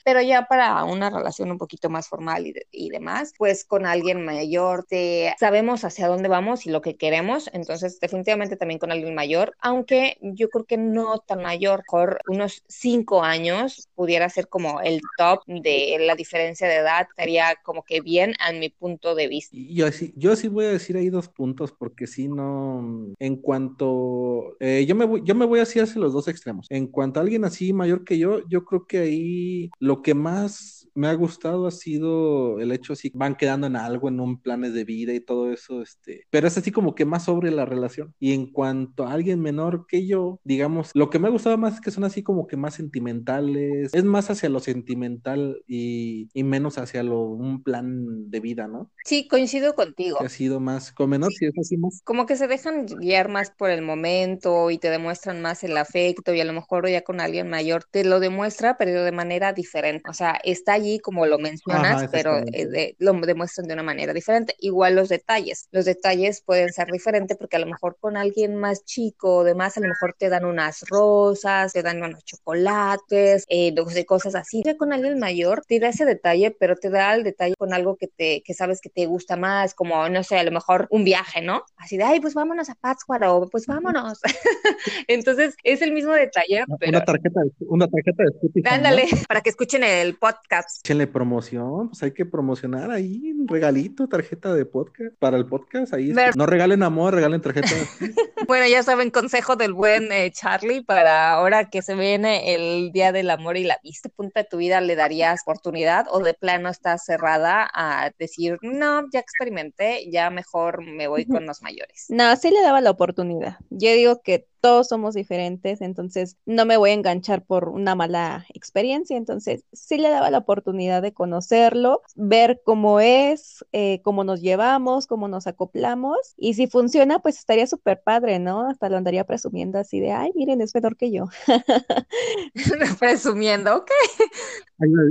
Pero 0.05 0.21
ya 0.21 0.47
para 0.47 0.85
una 0.85 1.11
relación 1.11 1.51
un 1.51 1.59
poquito 1.59 1.91
más 1.91 2.09
formal 2.09 2.47
y, 2.47 2.53
de, 2.53 2.67
y 2.71 2.91
demás, 2.91 3.33
pues 3.39 3.65
con 3.65 3.87
alguien 3.87 4.25
mayor, 4.25 4.85
te, 4.85 5.35
sabemos 5.39 5.85
hacia 5.85 6.09
dónde 6.09 6.29
vamos 6.29 6.67
y 6.67 6.71
lo 6.71 6.81
que 6.81 6.97
queremos, 6.97 7.51
entonces 7.53 7.99
definitivamente 8.01 8.57
también 8.57 8.79
con 8.79 8.93
alguien 8.93 9.15
mayor, 9.15 9.55
aunque 9.61 10.19
yo 10.21 10.49
creo 10.49 10.65
que 10.65 10.77
no 10.77 11.19
tan 11.19 11.43
mayor, 11.43 11.85
por 11.89 12.21
unos 12.29 12.63
cinco 12.69 13.23
años 13.23 13.89
pudiera 13.95 14.29
ser 14.29 14.49
como 14.49 14.81
el 14.81 15.01
top 15.17 15.41
de 15.47 15.97
la 16.01 16.15
diferencia 16.15 16.69
de 16.69 16.77
edad, 16.77 17.07
estaría 17.09 17.57
como 17.63 17.83
que 17.83 18.01
bien 18.01 18.35
a 18.41 18.53
mi 18.53 18.69
punto 18.69 19.15
de 19.15 19.29
vista. 19.29 19.57
Yo 19.57 19.91
sí, 19.93 20.13
yo 20.17 20.37
sí 20.37 20.49
voy 20.49 20.67
a 20.67 20.71
decir 20.71 20.97
ahí 20.97 21.11
dos 21.11 21.29
puntos, 21.29 21.73
porque 21.73 22.07
si 22.07 22.29
no, 22.29 23.15
en 23.19 23.37
cuanto, 23.37 24.57
eh, 24.61 24.85
yo, 24.87 24.95
me 24.95 25.05
voy, 25.05 25.23
yo 25.25 25.35
me 25.35 25.47
voy 25.47 25.61
así 25.61 25.81
hacia 25.81 26.01
los 26.01 26.13
dos 26.13 26.29
extremos. 26.29 26.67
En 26.71 26.87
cuanto 26.87 27.21
a 27.21 27.23
alguien 27.23 27.45
así 27.45 27.73
mayor 27.73 28.05
que 28.05 28.19
yo, 28.19 28.47
yo 28.49 28.65
creo 28.65 28.87
que 28.87 28.99
ahí 28.99 29.36
lo 29.79 30.03
que 30.03 30.15
más 30.15 30.86
me 30.97 31.09
ha 31.09 31.15
gustado 31.15 31.67
ha 31.67 31.71
sido 31.71 32.59
el 32.61 32.73
hecho 32.73 32.95
así, 32.95 33.11
van 33.15 33.37
quedando 33.37 33.67
en 33.67 33.77
algo, 33.77 34.09
en 34.09 34.21
un 34.21 34.41
planes 34.41 34.75
de 34.75 34.85
vida 34.85 35.13
y 35.13 35.21
todo 35.21 35.53
eso, 35.53 35.83
este, 35.83 36.27
pero 36.31 36.47
es 36.47 36.57
así 36.59 36.73
como 36.73 36.95
que 36.95 37.05
más 37.05 37.25
sobre 37.25 37.51
la 37.51 37.65
relación. 37.65 38.15
Y 38.19 38.33
en 38.33 38.51
cuanto 38.51 39.07
a 39.07 39.13
alguien 39.13 39.41
menor 39.41 39.87
que 39.87 40.07
yo, 40.07 40.41
digamos, 40.45 40.91
lo 40.95 41.11
que 41.11 41.19
me 41.19 41.29
ha 41.29 41.31
gustado 41.31 41.59
más 41.59 41.75
es 41.75 41.81
que 41.81 41.91
son 41.91 42.05
así 42.05 42.23
como 42.23 42.47
que 42.47 42.57
más 42.57 42.75
sentimentales, 42.75 43.93
es 43.95 44.05
más 44.05 44.31
hacia 44.31 44.49
lo 44.49 44.61
sentimental 44.61 45.63
y, 45.67 46.29
y 46.33 46.45
menos 46.45 46.79
hacia 46.79 47.03
lo, 47.03 47.21
un 47.21 47.63
plan 47.63 48.31
de 48.31 48.41
vida, 48.41 48.69
¿no? 48.69 48.91
Sí, 49.05 49.29
coincido 49.29 49.75
contigo. 49.75 50.19
Que 50.19 50.27
ha 50.27 50.31
sido 50.31 50.61
más, 50.61 50.93
con 50.93 51.11
menor, 51.11 51.33
sí, 51.33 51.47
es 51.47 51.59
así 51.59 51.77
más. 51.77 52.01
Como 52.05 52.27
que 52.27 52.37
se 52.37 52.49
dejan 52.49 52.87
guiar 52.87 53.29
más 53.29 53.51
por 53.51 53.71
el 53.71 53.83
momento 53.83 54.71
y 54.71 54.79
te 54.79 54.91
demuestran 54.91 55.43
más 55.43 55.63
el 55.65 55.77
afecto 55.77 56.33
y 56.35 56.41
a 56.41 56.45
lo 56.45 56.53
mejor 56.53 56.89
ya 56.89 57.03
con 57.03 57.21
alguien 57.21 57.49
mayor 57.49 57.85
te 57.91 58.05
lo 58.05 58.21
demuestra, 58.21 58.77
pero 58.79 59.05
de 59.05 59.13
manera 59.13 59.53
diferente. 59.53 60.09
O 60.09 60.15
sea, 60.15 60.39
está 60.45 60.79
allí 60.87 60.99
como 61.01 61.27
lo 61.27 61.39
mencionas, 61.39 62.03
Ajá, 62.03 62.09
pero 62.11 62.39
eh, 62.39 62.67
de- 62.67 62.97
lo 62.99 63.13
demuestran 63.15 63.67
de 63.67 63.75
una 63.75 63.83
manera 63.83 64.13
diferente. 64.13 64.55
Igual 64.61 64.95
los 64.95 65.09
detalles. 65.09 65.69
Los 65.73 65.85
detalles 65.85 66.43
pueden 66.43 66.73
ser 66.73 66.89
diferentes 66.91 67.37
porque 67.37 67.57
a 67.57 67.61
lo 67.61 67.67
mejor 67.67 67.97
con 68.01 68.17
alguien 68.17 68.57
más 68.57 68.85
chico 68.85 69.37
o 69.39 69.45
demás, 69.45 69.77
a 69.77 69.81
lo 69.81 69.89
mejor 69.89 70.15
te 70.19 70.29
dan 70.29 70.45
unas 70.45 70.83
rosas, 70.89 71.73
te 71.73 71.83
dan 71.83 72.03
unos 72.03 72.25
chocolates, 72.25 73.45
eh, 73.49 73.75
cosas 74.07 74.35
así. 74.35 74.63
Ya 74.65 74.77
con 74.77 74.93
alguien 74.93 75.19
mayor 75.19 75.65
te 75.67 75.79
da 75.81 75.89
ese 75.89 76.05
detalle, 76.05 76.51
pero 76.51 76.77
te 76.77 76.91
da 76.91 77.15
el 77.15 77.25
detalle 77.25 77.55
con 77.59 77.73
algo 77.73 77.97
que 77.97 78.09
te, 78.09 78.43
que 78.43 78.55
sabes 78.55 78.81
que 78.81 78.91
te 78.91 79.07
gusta 79.07 79.37
más, 79.37 79.75
como, 79.75 80.09
no 80.09 80.23
sé, 80.23 80.39
a 80.39 80.45
lo 80.45 80.53
mejor 80.53 80.87
un 80.91 81.05
viaje, 81.05 81.43
¿no? 81.43 81.65
Así 81.77 81.97
de, 81.97 82.05
ay, 82.05 82.21
pues 82.21 82.35
vámonos 82.35 82.69
a 82.71 82.75
Pátzcuaro, 82.75 83.49
pues 83.51 83.67
vámonos. 83.67 84.21
Entonces, 85.09 85.55
es 85.65 85.83
el 85.83 85.93
mismo 85.93 86.13
detalle, 86.13 86.65
pero 86.79 86.91
Una 86.91 87.05
tarjeta 87.05 87.41
de, 87.41 87.51
una 87.61 87.89
tarjeta 87.89 88.23
de 88.23 88.29
Spotify, 88.31 88.63
¿no? 88.65 88.71
ándale, 88.71 89.05
para 89.29 89.41
que 89.41 89.51
escuchen 89.51 89.83
el 89.85 90.17
podcast. 90.17 90.76
Échenle 90.85 91.07
promoción, 91.07 91.89
pues 91.89 92.03
hay 92.03 92.13
que 92.13 92.27
promocionar 92.27 92.91
ahí 92.91 93.33
un 93.33 93.49
regalito, 93.49 94.09
tarjeta 94.09 94.55
de 94.55 94.65
podcast, 94.65 95.17
para 95.19 95.37
el 95.37 95.47
podcast, 95.47 95.93
ahí 95.95 96.13
no 96.35 96.47
regalen 96.47 96.83
amor, 96.83 97.15
regalen 97.15 97.41
tarjeta. 97.41 97.69
Bueno, 98.47 98.67
ya 98.69 98.85
saben, 98.85 99.11
consejo 99.11 99.57
del 99.57 99.73
buen 99.73 100.13
eh, 100.13 100.31
Charlie 100.31 100.85
para 100.85 101.33
ahora 101.33 101.69
que 101.69 101.83
se 101.83 101.97
viene 101.97 102.55
el 102.55 102.93
Día 102.93 103.11
del 103.11 103.31
Amor 103.31 103.57
y 103.57 103.65
la 103.65 103.81
Vista, 103.83 104.09
punta 104.09 104.43
de 104.43 104.49
tu 104.49 104.59
vida 104.59 104.81
le 104.81 104.95
darías 104.95 105.43
oportunidad 105.43 106.07
o 106.11 106.21
de 106.21 106.35
plano 106.35 106.69
estás 106.69 107.05
cerrada 107.05 107.69
a 107.75 108.13
decir, 108.19 108.59
no, 108.63 109.09
ya 109.13 109.19
experimenté, 109.19 110.09
ya 110.11 110.31
mejor 110.31 110.83
me 110.83 111.09
voy 111.09 111.27
con 111.27 111.47
los 111.47 111.63
mayores. 111.63 112.07
No, 112.09 112.37
sí 112.37 112.51
le 112.51 112.63
daba 112.63 112.81
la 112.81 112.91
oportunidad. 112.91 113.59
Yo 113.71 113.93
digo 113.93 114.21
que 114.23 114.47
todos 114.67 114.89
somos 114.89 115.15
diferentes, 115.15 115.81
entonces 115.81 116.39
no 116.45 116.67
me 116.67 116.77
voy 116.77 116.91
a 116.91 116.95
enganchar 116.95 117.45
por 117.45 117.69
una 117.69 117.95
mala 117.95 118.47
experiencia, 118.53 119.17
entonces 119.17 119.63
sí 119.73 119.97
le 119.97 120.09
daba 120.09 120.29
la 120.29 120.39
oportunidad 120.39 121.03
de 121.03 121.13
conocerlo, 121.13 122.03
ver 122.17 122.61
cómo 122.65 122.99
es, 122.99 123.65
eh, 123.71 124.01
cómo 124.03 124.25
nos 124.25 124.41
llevamos, 124.41 125.07
cómo 125.07 125.29
nos 125.29 125.47
acoplamos, 125.47 126.17
y 126.37 126.55
si 126.55 126.67
funciona, 126.67 127.21
pues 127.21 127.39
estaría 127.39 127.69
súper 127.69 128.03
padre, 128.03 128.41
¿no? 128.41 128.69
Hasta 128.69 128.89
lo 128.89 128.97
andaría 128.97 129.23
presumiendo 129.23 129.79
así 129.79 130.01
de, 130.01 130.11
ay, 130.11 130.33
miren, 130.35 130.61
es 130.61 130.75
menor 130.75 130.97
que 130.97 131.13
yo. 131.13 131.27
Presumiendo, 132.99 133.77
¿ok? 133.77 133.91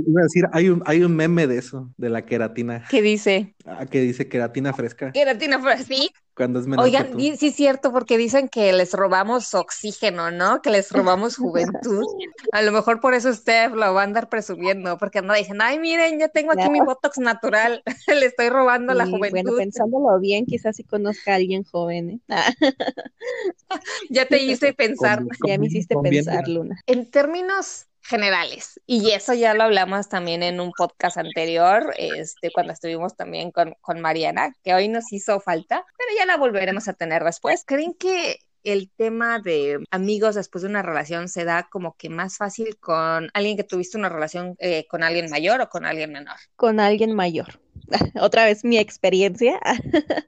Iba 0.06 0.20
a 0.20 0.24
decir, 0.24 0.44
hay 0.52 0.68
un, 0.68 0.82
hay 0.84 1.02
un 1.02 1.16
meme 1.16 1.46
de 1.46 1.56
eso, 1.56 1.90
de 1.96 2.10
la 2.10 2.26
queratina, 2.26 2.84
¿Qué 2.90 3.00
dice? 3.00 3.54
ah, 3.64 3.86
que 3.86 4.02
dice 4.02 4.28
queratina 4.28 4.74
fresca, 4.74 5.12
Queratina 5.12 5.58
fue 5.60 5.72
así. 5.72 6.10
Cuando 6.36 6.60
es 6.60 6.66
menor 6.66 6.94
que 6.94 7.04
Oigan, 7.04 7.06
tú. 7.06 7.18
sí 7.38 7.46
es 7.48 7.54
cierto, 7.56 7.90
porque 7.90 8.18
dicen 8.18 8.48
que 8.50 8.72
les 8.74 8.92
robamos 8.92 9.54
oxígeno, 9.54 10.30
¿no? 10.30 10.60
Que 10.60 10.70
les 10.70 10.92
robamos 10.92 11.36
juventud. 11.38 12.04
A 12.52 12.60
lo 12.62 12.70
mejor 12.72 13.00
por 13.00 13.14
eso 13.14 13.32
Steph 13.32 13.72
lo 13.72 13.94
va 13.94 14.02
a 14.02 14.04
andar 14.04 14.28
presumiendo, 14.28 14.98
porque 14.98 15.18
anda 15.20 15.34
diciendo, 15.34 15.64
ay, 15.64 15.78
miren, 15.78 16.18
ya 16.18 16.28
tengo 16.28 16.52
aquí 16.52 16.68
mi 16.68 16.80
Botox 16.82 17.18
natural, 17.18 17.82
le 18.08 18.26
estoy 18.26 18.50
robando 18.50 18.92
la 18.94 19.06
Y 19.06 19.24
bueno, 19.26 19.52
juventud. 19.52 19.56
pensándolo 19.56 20.18
bien, 20.20 20.46
quizás 20.46 20.76
sí 20.76 20.84
conozca 20.84 21.32
a 21.32 21.36
alguien 21.36 21.64
joven, 21.64 22.10
¿eh? 22.10 22.20
Ah, 22.28 22.52
Ya 24.10 24.26
te 24.26 24.42
hice 24.42 24.72
pensar. 24.74 25.26
Con- 25.26 25.50
ya 25.50 25.58
me 25.58 25.66
hiciste 25.66 25.96
pensar, 25.96 26.48
Luna. 26.48 26.76
En 26.86 27.10
términos 27.10 27.86
generales, 28.06 28.80
y 28.86 29.10
eso 29.10 29.34
ya 29.34 29.54
lo 29.54 29.64
hablamos 29.64 30.08
también 30.08 30.42
en 30.42 30.60
un 30.60 30.72
podcast 30.72 31.16
anterior, 31.16 31.94
este, 31.98 32.50
cuando 32.52 32.72
estuvimos 32.72 33.16
también 33.16 33.50
con, 33.50 33.74
con 33.80 34.00
Mariana, 34.00 34.54
que 34.62 34.74
hoy 34.74 34.88
nos 34.88 35.12
hizo 35.12 35.40
falta, 35.40 35.84
pero 35.98 36.10
ya 36.18 36.26
la 36.26 36.36
volveremos 36.36 36.88
a 36.88 36.94
tener 36.94 37.24
después. 37.24 37.64
¿Creen 37.66 37.94
que 37.94 38.38
el 38.66 38.90
tema 38.96 39.38
de 39.38 39.78
amigos 39.90 40.34
después 40.34 40.62
de 40.62 40.68
una 40.68 40.82
relación 40.82 41.28
se 41.28 41.44
da 41.44 41.68
como 41.70 41.96
que 41.96 42.08
más 42.08 42.36
fácil 42.36 42.76
con 42.78 43.28
alguien 43.32 43.56
que 43.56 43.62
tuviste 43.62 43.96
una 43.96 44.08
relación 44.08 44.56
eh, 44.58 44.86
con 44.88 45.04
alguien 45.04 45.30
mayor 45.30 45.60
o 45.60 45.68
con 45.68 45.84
alguien 45.84 46.12
menor? 46.12 46.36
con 46.56 46.80
alguien 46.80 47.14
mayor. 47.14 47.60
Otra 48.20 48.44
vez 48.44 48.64
mi 48.64 48.78
experiencia. 48.78 49.60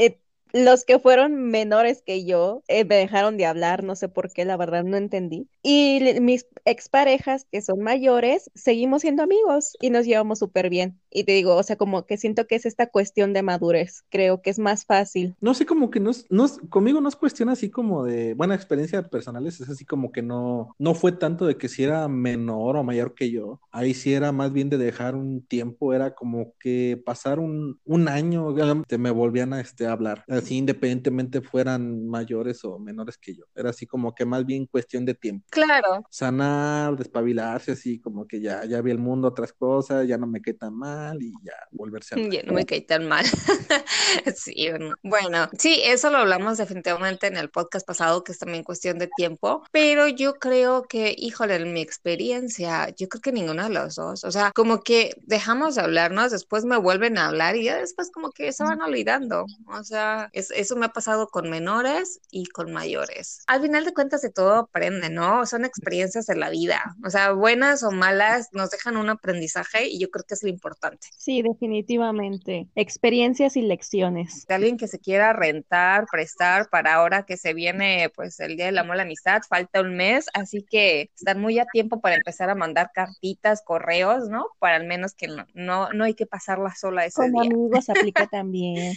Eh, 0.00 0.20
los 0.52 0.84
que 0.84 0.98
fueron 0.98 1.34
menores 1.50 2.02
que 2.02 2.24
yo 2.24 2.62
eh, 2.68 2.84
me 2.84 2.96
dejaron 2.96 3.36
de 3.36 3.46
hablar, 3.46 3.84
no 3.84 3.96
sé 3.96 4.08
por 4.08 4.32
qué, 4.32 4.44
la 4.44 4.56
verdad 4.56 4.84
no 4.84 4.96
entendí. 4.96 5.48
Y 5.62 6.00
mis 6.20 6.46
exparejas 6.64 7.46
que 7.50 7.62
son 7.62 7.80
mayores, 7.80 8.50
seguimos 8.54 9.02
siendo 9.02 9.22
amigos 9.22 9.76
y 9.80 9.90
nos 9.90 10.06
llevamos 10.06 10.38
súper 10.40 10.70
bien. 10.70 10.98
Y 11.10 11.24
te 11.24 11.32
digo, 11.32 11.56
o 11.56 11.62
sea, 11.62 11.76
como 11.76 12.06
que 12.06 12.16
siento 12.16 12.46
que 12.46 12.56
es 12.56 12.66
esta 12.66 12.86
cuestión 12.86 13.32
de 13.32 13.42
madurez. 13.42 14.04
Creo 14.10 14.42
que 14.42 14.50
es 14.50 14.58
más 14.58 14.84
fácil. 14.84 15.36
No 15.40 15.54
sé, 15.54 15.66
como 15.66 15.90
que 15.90 16.00
no 16.00 16.10
es, 16.10 16.26
no 16.30 16.44
es- 16.44 16.60
conmigo 16.68 17.00
no 17.00 17.08
es 17.08 17.16
cuestión 17.16 17.48
así 17.48 17.70
como 17.70 18.04
de 18.04 18.34
buena 18.34 18.54
experiencia 18.54 19.02
personales, 19.08 19.60
es 19.60 19.68
así 19.68 19.84
como 19.84 20.10
que 20.12 20.22
no, 20.22 20.74
no 20.78 20.94
fue 20.94 21.12
tanto 21.12 21.46
de 21.46 21.56
que 21.56 21.68
si 21.68 21.84
era 21.84 22.08
menor 22.08 22.76
o 22.76 22.82
mayor 22.84 23.14
que 23.14 23.30
yo, 23.30 23.60
ahí 23.70 23.94
sí 23.94 24.12
era 24.14 24.32
más 24.32 24.52
bien 24.52 24.68
de 24.68 24.78
dejar 24.78 25.14
un 25.14 25.44
tiempo, 25.46 25.94
era 25.94 26.14
como 26.14 26.54
que 26.58 27.00
pasar 27.04 27.38
un, 27.38 27.80
un 27.84 28.08
año, 28.08 28.54
te 28.86 28.98
me 28.98 29.10
volvían 29.10 29.52
a 29.52 29.60
este, 29.60 29.86
hablar, 29.86 30.24
así 30.38 30.56
independientemente 30.56 31.40
fueran 31.40 32.06
mayores 32.08 32.64
o 32.64 32.78
menores 32.78 33.18
que 33.18 33.34
yo, 33.34 33.44
era 33.54 33.70
así 33.70 33.86
como 33.86 34.14
que 34.14 34.24
más 34.24 34.44
bien 34.44 34.66
cuestión 34.66 35.04
de 35.04 35.14
tiempo, 35.14 35.46
Claro, 35.50 36.04
sanar, 36.10 36.96
despabilarse, 36.96 37.72
así 37.72 38.00
como 38.00 38.26
que 38.26 38.40
ya, 38.40 38.64
ya 38.64 38.80
vi 38.80 38.90
el 38.90 38.98
mundo, 38.98 39.28
otras 39.28 39.52
cosas, 39.52 40.06
ya 40.06 40.18
no 40.18 40.26
me 40.26 40.40
quedé 40.40 40.54
tan 40.54 40.74
mal 40.74 41.22
y 41.22 41.32
ya 41.42 41.54
volverse 41.70 42.14
a. 42.14 42.18
Ya 42.38 42.42
no 42.42 42.52
me 42.52 42.66
caí 42.66 42.82
tan 42.82 43.06
mal. 43.08 43.24
Sí, 44.34 44.68
bueno. 44.70 44.94
Bueno, 45.02 45.50
sí, 45.58 45.80
eso 45.84 46.10
lo 46.10 46.18
hablamos 46.18 46.58
definitivamente 46.58 47.26
en 47.26 47.36
el 47.36 47.50
podcast 47.50 47.86
pasado, 47.86 48.24
que 48.24 48.32
es 48.32 48.38
también 48.38 48.64
cuestión 48.64 48.98
de 48.98 49.08
tiempo, 49.16 49.62
pero 49.72 50.08
yo 50.08 50.34
creo 50.34 50.84
que, 50.84 51.14
híjole, 51.16 51.56
en 51.56 51.72
mi 51.72 51.80
experiencia, 51.80 52.88
yo 52.96 53.08
creo 53.08 53.20
que 53.20 53.32
ninguno 53.32 53.64
de 53.64 53.70
los 53.70 53.96
dos, 53.96 54.24
o 54.24 54.30
sea, 54.30 54.52
como 54.52 54.80
que 54.80 55.14
dejamos 55.26 55.74
de 55.74 55.82
hablarnos, 55.82 56.30
después 56.30 56.64
me 56.64 56.76
vuelven 56.76 57.18
a 57.18 57.26
hablar 57.26 57.56
y 57.56 57.64
ya 57.64 57.76
después 57.76 58.10
como 58.10 58.30
que 58.30 58.52
se 58.52 58.64
van 58.64 58.80
olvidando, 58.80 59.44
o 59.66 59.84
sea, 59.84 60.27
es- 60.32 60.50
eso 60.50 60.76
me 60.76 60.86
ha 60.86 60.90
pasado 60.90 61.28
con 61.28 61.50
menores 61.50 62.20
y 62.30 62.46
con 62.46 62.72
mayores. 62.72 63.42
Al 63.46 63.62
final 63.62 63.84
de 63.84 63.94
cuentas 63.94 64.22
de 64.22 64.30
todo 64.30 64.54
aprende, 64.54 65.10
¿no? 65.10 65.46
Son 65.46 65.64
experiencias 65.64 66.26
de 66.26 66.36
la 66.36 66.50
vida, 66.50 66.82
o 67.04 67.10
sea, 67.10 67.32
buenas 67.32 67.82
o 67.82 67.90
malas, 67.90 68.48
nos 68.52 68.70
dejan 68.70 68.96
un 68.96 69.10
aprendizaje 69.10 69.88
y 69.88 69.98
yo 69.98 70.10
creo 70.10 70.24
que 70.26 70.34
es 70.34 70.42
lo 70.42 70.48
importante. 70.48 71.08
Sí, 71.16 71.42
definitivamente. 71.42 72.68
Experiencias 72.74 73.56
y 73.56 73.62
lecciones. 73.62 74.46
de 74.46 74.54
alguien 74.54 74.76
que 74.76 74.88
se 74.88 74.98
quiera 74.98 75.32
rentar, 75.32 76.06
prestar 76.10 76.68
para 76.70 76.94
ahora 76.94 77.24
que 77.24 77.36
se 77.36 77.54
viene 77.54 78.10
pues 78.14 78.40
el 78.40 78.56
Día 78.56 78.66
del 78.66 78.78
Amor 78.78 78.96
y 78.96 78.98
la 78.98 79.02
Amistad, 79.04 79.42
falta 79.48 79.80
un 79.80 79.96
mes, 79.96 80.26
así 80.34 80.62
que 80.68 81.10
están 81.16 81.40
muy 81.40 81.58
a 81.58 81.66
tiempo 81.66 82.00
para 82.00 82.16
empezar 82.16 82.50
a 82.50 82.54
mandar 82.54 82.90
cartitas, 82.94 83.62
correos, 83.64 84.28
¿no? 84.28 84.46
Para 84.58 84.76
al 84.76 84.86
menos 84.86 85.14
que 85.14 85.28
no, 85.28 85.46
no, 85.54 85.92
no 85.92 86.04
hay 86.04 86.14
que 86.14 86.26
pasarla 86.26 86.74
sola 86.74 87.04
ese 87.04 87.16
Como 87.22 87.42
día. 87.42 87.50
amigos 87.52 87.88
aplica 87.90 88.26
también. 88.30 88.94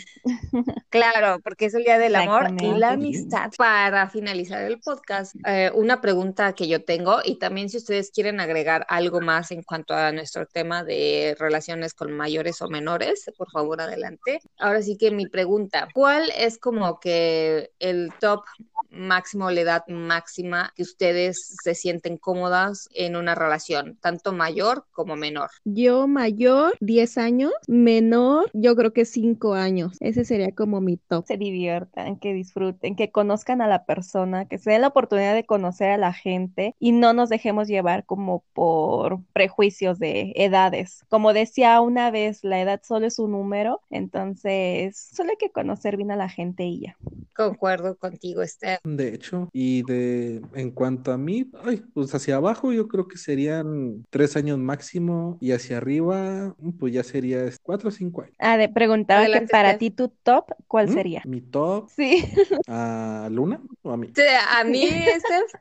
Claro, 0.89 1.20
porque 1.43 1.65
es 1.65 1.73
el 1.73 1.83
Día 1.83 1.97
del 1.97 2.15
Amor 2.15 2.47
y 2.59 2.73
la 2.73 2.91
amistad. 2.91 3.51
Para 3.57 4.09
finalizar 4.09 4.63
el 4.63 4.79
podcast, 4.79 5.35
eh, 5.45 5.71
una 5.73 6.01
pregunta 6.01 6.53
que 6.53 6.67
yo 6.67 6.83
tengo 6.83 7.19
y 7.23 7.35
también 7.35 7.69
si 7.69 7.77
ustedes 7.77 8.11
quieren 8.11 8.39
agregar 8.39 8.85
algo 8.89 9.21
más 9.21 9.51
en 9.51 9.63
cuanto 9.63 9.93
a 9.93 10.11
nuestro 10.11 10.45
tema 10.45 10.83
de 10.83 11.35
relaciones 11.39 11.93
con 11.93 12.11
mayores 12.11 12.61
o 12.61 12.69
menores, 12.69 13.29
por 13.37 13.49
favor 13.51 13.81
adelante. 13.81 14.39
Ahora 14.57 14.81
sí 14.81 14.97
que 14.97 15.11
mi 15.11 15.27
pregunta, 15.27 15.87
¿cuál 15.93 16.31
es 16.37 16.57
como 16.57 16.99
que 16.99 17.71
el 17.79 18.11
top 18.19 18.43
máximo, 18.89 19.49
la 19.51 19.61
edad 19.61 19.87
máxima 19.87 20.71
que 20.75 20.83
ustedes 20.83 21.55
se 21.63 21.75
sienten 21.75 22.17
cómodas 22.17 22.89
en 22.93 23.15
una 23.15 23.35
relación, 23.35 23.97
tanto 24.01 24.33
mayor 24.33 24.85
como 24.91 25.15
menor? 25.15 25.49
Yo 25.63 26.07
mayor, 26.07 26.75
10 26.81 27.17
años, 27.17 27.53
menor, 27.67 28.49
yo 28.53 28.75
creo 28.75 28.93
que 28.93 29.05
5 29.05 29.53
años. 29.53 29.97
Ese 29.99 30.25
sería 30.25 30.51
como 30.53 30.81
mi 30.81 30.97
Se 31.25 31.37
diviertan, 31.37 32.17
que 32.17 32.33
disfruten, 32.33 32.95
que 32.95 33.11
conozcan 33.11 33.61
a 33.61 33.67
la 33.67 33.85
persona, 33.85 34.45
que 34.45 34.57
se 34.57 34.71
den 34.71 34.81
la 34.81 34.87
oportunidad 34.87 35.33
de 35.33 35.45
conocer 35.45 35.91
a 35.91 35.97
la 35.97 36.13
gente 36.13 36.75
y 36.79 36.91
no 36.91 37.13
nos 37.13 37.29
dejemos 37.29 37.67
llevar 37.67 38.05
como 38.05 38.43
por 38.53 39.19
prejuicios 39.33 39.99
de 39.99 40.33
edades. 40.35 41.05
Como 41.09 41.33
decía 41.33 41.81
una 41.81 42.11
vez, 42.11 42.43
la 42.43 42.61
edad 42.61 42.81
solo 42.83 43.07
es 43.07 43.19
un 43.19 43.31
número, 43.31 43.81
entonces 43.89 44.97
solo 45.13 45.31
hay 45.31 45.37
que 45.37 45.51
conocer 45.51 45.97
bien 45.97 46.11
a 46.11 46.15
la 46.15 46.29
gente 46.29 46.63
y 46.63 46.81
ya. 46.81 46.97
Concuerdo 47.35 47.95
contigo, 47.95 48.41
Esther. 48.41 48.79
De 48.83 49.13
hecho, 49.13 49.49
y 49.51 49.83
de 49.83 50.41
en 50.53 50.71
cuanto 50.71 51.11
a 51.11 51.17
mí, 51.17 51.49
ay, 51.63 51.83
pues 51.93 52.13
hacia 52.13 52.35
abajo 52.35 52.71
yo 52.71 52.87
creo 52.87 53.07
que 53.07 53.17
serían 53.17 54.05
tres 54.09 54.35
años 54.35 54.57
máximo 54.57 55.37
y 55.41 55.51
hacia 55.51 55.77
arriba, 55.77 56.55
pues 56.79 56.93
ya 56.93 57.03
sería 57.03 57.45
cuatro 57.63 57.89
o 57.89 57.91
cinco 57.91 58.21
años. 58.21 58.35
Ah, 58.39 58.57
de 58.57 58.69
preguntaba 58.69 59.25
que 59.25 59.47
para 59.47 59.77
ti 59.77 59.91
tu 59.91 60.09
top, 60.09 60.51
¿cuál 60.67 60.87
¿Mm? 60.87 60.93
Sería? 61.01 61.21
Mi 61.25 61.41
top 61.41 61.89
Sí. 61.89 62.23
a 62.67 63.27
Luna 63.31 63.59
o 63.81 63.91
a 63.91 63.97
mí. 63.97 64.11
Sí, 64.15 64.21
a 64.49 64.63
mí, 64.63 64.87
Steph, 64.87 65.51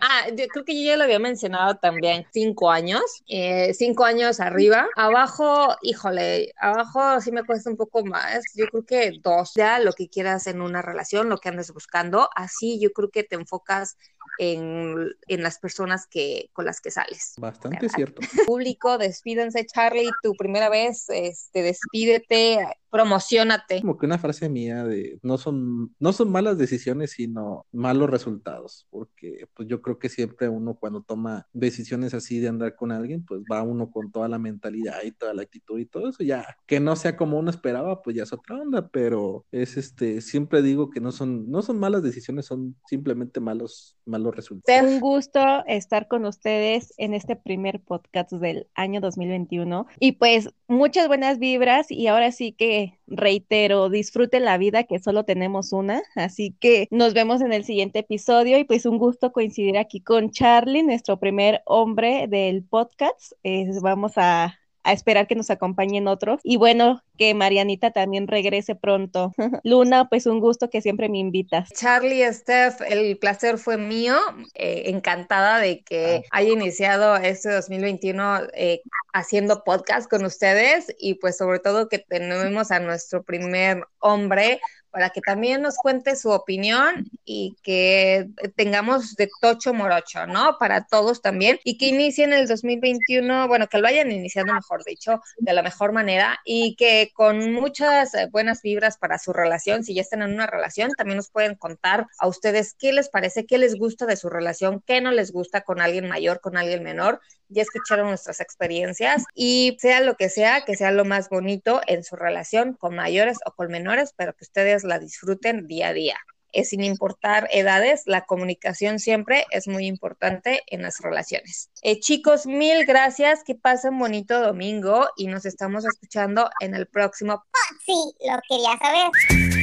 ah, 0.00 0.28
yo 0.36 0.46
creo 0.48 0.64
que 0.64 0.74
yo 0.74 0.90
ya 0.90 0.96
lo 0.96 1.04
había 1.04 1.18
mencionado 1.18 1.76
también, 1.76 2.26
cinco 2.32 2.70
años, 2.70 3.02
eh, 3.28 3.72
cinco 3.74 4.04
años 4.04 4.40
arriba, 4.40 4.88
abajo, 4.96 5.76
híjole, 5.82 6.52
abajo 6.60 7.20
sí 7.20 7.30
me 7.32 7.44
cuesta 7.44 7.70
un 7.70 7.76
poco 7.76 8.04
más, 8.04 8.42
yo 8.54 8.66
creo 8.68 8.84
que 8.84 9.12
dos, 9.22 9.52
ya 9.54 9.78
lo 9.78 9.92
que 9.92 10.08
quieras 10.08 10.46
en 10.46 10.60
una 10.60 10.82
relación, 10.82 11.28
lo 11.28 11.38
que 11.38 11.48
andes 11.48 11.72
buscando, 11.72 12.28
así 12.34 12.80
yo 12.80 12.90
creo 12.92 13.10
que 13.10 13.22
te 13.24 13.36
enfocas 13.36 13.96
en, 14.38 15.08
en 15.26 15.42
las 15.42 15.58
personas 15.58 16.06
que, 16.06 16.50
con 16.52 16.64
las 16.64 16.80
que 16.80 16.90
sales. 16.90 17.34
Bastante 17.38 17.78
¿Verdad? 17.80 17.94
cierto. 17.94 18.20
Público, 18.46 18.98
despídense, 18.98 19.66
Charlie, 19.66 20.10
tu 20.22 20.34
primera 20.34 20.68
vez, 20.68 21.06
este, 21.08 21.62
despídete, 21.62 22.66
promocionate. 22.90 23.80
Como 23.80 23.98
que 23.98 24.06
una 24.06 24.18
frase 24.18 24.48
mía 24.48 24.84
de 24.84 25.18
no 25.22 25.38
son, 25.38 25.94
no 25.98 26.12
son 26.12 26.30
malas 26.30 26.58
decisiones, 26.58 27.12
sino 27.12 27.66
malos 27.72 28.10
resultados, 28.10 28.86
porque 28.90 29.46
pues 29.54 29.68
yo 29.68 29.82
creo 29.82 29.98
que 29.98 30.08
siempre 30.08 30.48
uno 30.48 30.74
cuando 30.74 31.02
toma 31.02 31.46
decisiones 31.52 32.14
así 32.14 32.40
de 32.40 32.48
andar 32.48 32.76
con 32.76 32.92
alguien, 32.92 33.24
pues 33.24 33.42
va 33.50 33.62
uno 33.62 33.90
con 33.90 34.10
toda 34.10 34.28
la 34.28 34.38
mentalidad 34.38 35.02
y 35.04 35.12
toda 35.12 35.34
la 35.34 35.42
actitud 35.42 35.78
y 35.78 35.86
todo 35.86 36.08
eso, 36.08 36.22
ya 36.22 36.56
que 36.66 36.80
no 36.80 36.96
sea 36.96 37.16
como 37.16 37.38
uno 37.38 37.50
esperaba, 37.50 38.02
pues 38.02 38.16
ya 38.16 38.22
es 38.22 38.32
otra 38.32 38.56
onda, 38.56 38.88
pero 38.88 39.44
es 39.50 39.76
este, 39.76 40.20
siempre 40.20 40.62
digo 40.62 40.90
que 40.90 41.00
no 41.00 41.12
son, 41.12 41.50
no 41.50 41.62
son 41.62 41.78
malas 41.78 42.02
decisiones, 42.02 42.46
son 42.46 42.76
simplemente 42.86 43.40
malos, 43.40 43.96
malos 44.04 44.17
resultados. 44.24 44.90
Un 44.90 45.00
gusto 45.00 45.64
estar 45.66 46.08
con 46.08 46.24
ustedes 46.24 46.94
en 46.98 47.14
este 47.14 47.36
primer 47.36 47.80
podcast 47.80 48.32
del 48.32 48.68
año 48.74 49.00
2021 49.00 49.86
y 50.00 50.12
pues 50.12 50.50
muchas 50.66 51.08
buenas 51.08 51.38
vibras 51.38 51.90
y 51.90 52.06
ahora 52.06 52.32
sí 52.32 52.52
que 52.52 52.98
reitero, 53.06 53.88
disfruten 53.88 54.44
la 54.44 54.58
vida 54.58 54.84
que 54.84 54.98
solo 54.98 55.24
tenemos 55.24 55.72
una, 55.72 56.02
así 56.14 56.54
que 56.60 56.88
nos 56.90 57.14
vemos 57.14 57.40
en 57.40 57.52
el 57.52 57.64
siguiente 57.64 58.00
episodio 58.00 58.58
y 58.58 58.64
pues 58.64 58.86
un 58.86 58.98
gusto 58.98 59.32
coincidir 59.32 59.78
aquí 59.78 60.00
con 60.00 60.30
Charlie, 60.30 60.82
nuestro 60.82 61.18
primer 61.18 61.62
hombre 61.64 62.26
del 62.28 62.62
podcast. 62.62 63.32
Eh, 63.42 63.70
vamos 63.82 64.12
a 64.16 64.58
a 64.88 64.92
esperar 64.92 65.26
que 65.26 65.34
nos 65.34 65.50
acompañen 65.50 66.08
otros. 66.08 66.40
Y 66.42 66.56
bueno, 66.56 67.02
que 67.18 67.34
Marianita 67.34 67.90
también 67.90 68.28
regrese 68.28 68.74
pronto. 68.74 69.34
Luna, 69.64 70.08
pues 70.08 70.26
un 70.26 70.40
gusto 70.40 70.70
que 70.70 70.80
siempre 70.80 71.08
me 71.08 71.18
invitas. 71.18 71.68
Charlie, 71.74 72.32
Steph, 72.32 72.80
el 72.88 73.18
placer 73.18 73.58
fue 73.58 73.76
mío. 73.76 74.16
Eh, 74.54 74.84
encantada 74.86 75.58
de 75.58 75.82
que 75.82 76.22
haya 76.30 76.50
iniciado 76.50 77.16
este 77.16 77.50
2021 77.50 78.40
eh, 78.54 78.80
haciendo 79.12 79.64
podcast 79.64 80.08
con 80.08 80.24
ustedes 80.24 80.94
y 80.98 81.14
pues 81.14 81.36
sobre 81.36 81.58
todo 81.58 81.88
que 81.88 81.98
tenemos 81.98 82.70
a 82.70 82.80
nuestro 82.80 83.22
primer 83.24 83.84
hombre 83.98 84.60
para 84.90 85.10
que 85.10 85.20
también 85.20 85.62
nos 85.62 85.76
cuente 85.76 86.16
su 86.16 86.30
opinión 86.30 87.08
y 87.24 87.56
que 87.62 88.28
tengamos 88.56 89.14
de 89.16 89.28
tocho 89.40 89.74
morocho, 89.74 90.26
¿no? 90.26 90.56
Para 90.58 90.86
todos 90.86 91.20
también 91.20 91.58
y 91.62 91.76
que 91.78 91.88
inicien 91.88 92.32
el 92.32 92.48
2021, 92.48 93.48
bueno, 93.48 93.66
que 93.68 93.78
lo 93.78 93.86
hayan 93.86 94.10
iniciado 94.10 94.52
mejor 94.52 94.84
dicho, 94.84 95.20
de 95.36 95.52
la 95.52 95.62
mejor 95.62 95.92
manera 95.92 96.40
y 96.44 96.74
que 96.76 97.07
con 97.12 97.52
muchas 97.52 98.12
buenas 98.30 98.62
vibras 98.62 98.98
para 98.98 99.18
su 99.18 99.32
relación, 99.32 99.84
si 99.84 99.94
ya 99.94 100.02
están 100.02 100.22
en 100.22 100.32
una 100.32 100.46
relación, 100.46 100.90
también 100.96 101.16
nos 101.16 101.30
pueden 101.30 101.54
contar 101.54 102.06
a 102.18 102.26
ustedes 102.26 102.74
qué 102.78 102.92
les 102.92 103.08
parece, 103.08 103.46
qué 103.46 103.58
les 103.58 103.76
gusta 103.76 104.06
de 104.06 104.16
su 104.16 104.28
relación, 104.28 104.82
qué 104.86 105.00
no 105.00 105.10
les 105.10 105.32
gusta 105.32 105.62
con 105.62 105.80
alguien 105.80 106.08
mayor, 106.08 106.40
con 106.40 106.56
alguien 106.56 106.82
menor. 106.82 107.20
Ya 107.48 107.62
escucharon 107.62 108.08
nuestras 108.08 108.40
experiencias 108.40 109.24
y 109.34 109.76
sea 109.80 110.00
lo 110.00 110.16
que 110.16 110.28
sea, 110.28 110.64
que 110.64 110.76
sea 110.76 110.90
lo 110.90 111.04
más 111.04 111.28
bonito 111.28 111.80
en 111.86 112.04
su 112.04 112.16
relación 112.16 112.74
con 112.74 112.94
mayores 112.94 113.38
o 113.46 113.52
con 113.52 113.68
menores, 113.68 114.12
pero 114.16 114.34
que 114.34 114.44
ustedes 114.44 114.84
la 114.84 114.98
disfruten 114.98 115.66
día 115.66 115.88
a 115.88 115.92
día. 115.92 116.18
Es 116.52 116.70
sin 116.70 116.82
importar 116.82 117.48
edades, 117.52 118.02
la 118.06 118.24
comunicación 118.24 118.98
siempre 118.98 119.46
es 119.50 119.68
muy 119.68 119.86
importante 119.86 120.62
en 120.66 120.82
las 120.82 120.98
relaciones. 121.00 121.70
Eh, 121.82 122.00
chicos, 122.00 122.46
mil 122.46 122.84
gracias, 122.86 123.42
que 123.44 123.54
pasen 123.54 123.98
bonito 123.98 124.40
domingo 124.40 125.08
y 125.16 125.26
nos 125.26 125.44
estamos 125.46 125.84
escuchando 125.84 126.50
en 126.60 126.74
el 126.74 126.86
próximo. 126.86 127.44
Sí, 127.84 127.94
lo 128.20 128.38
quería 128.48 128.78
saber. 128.78 129.57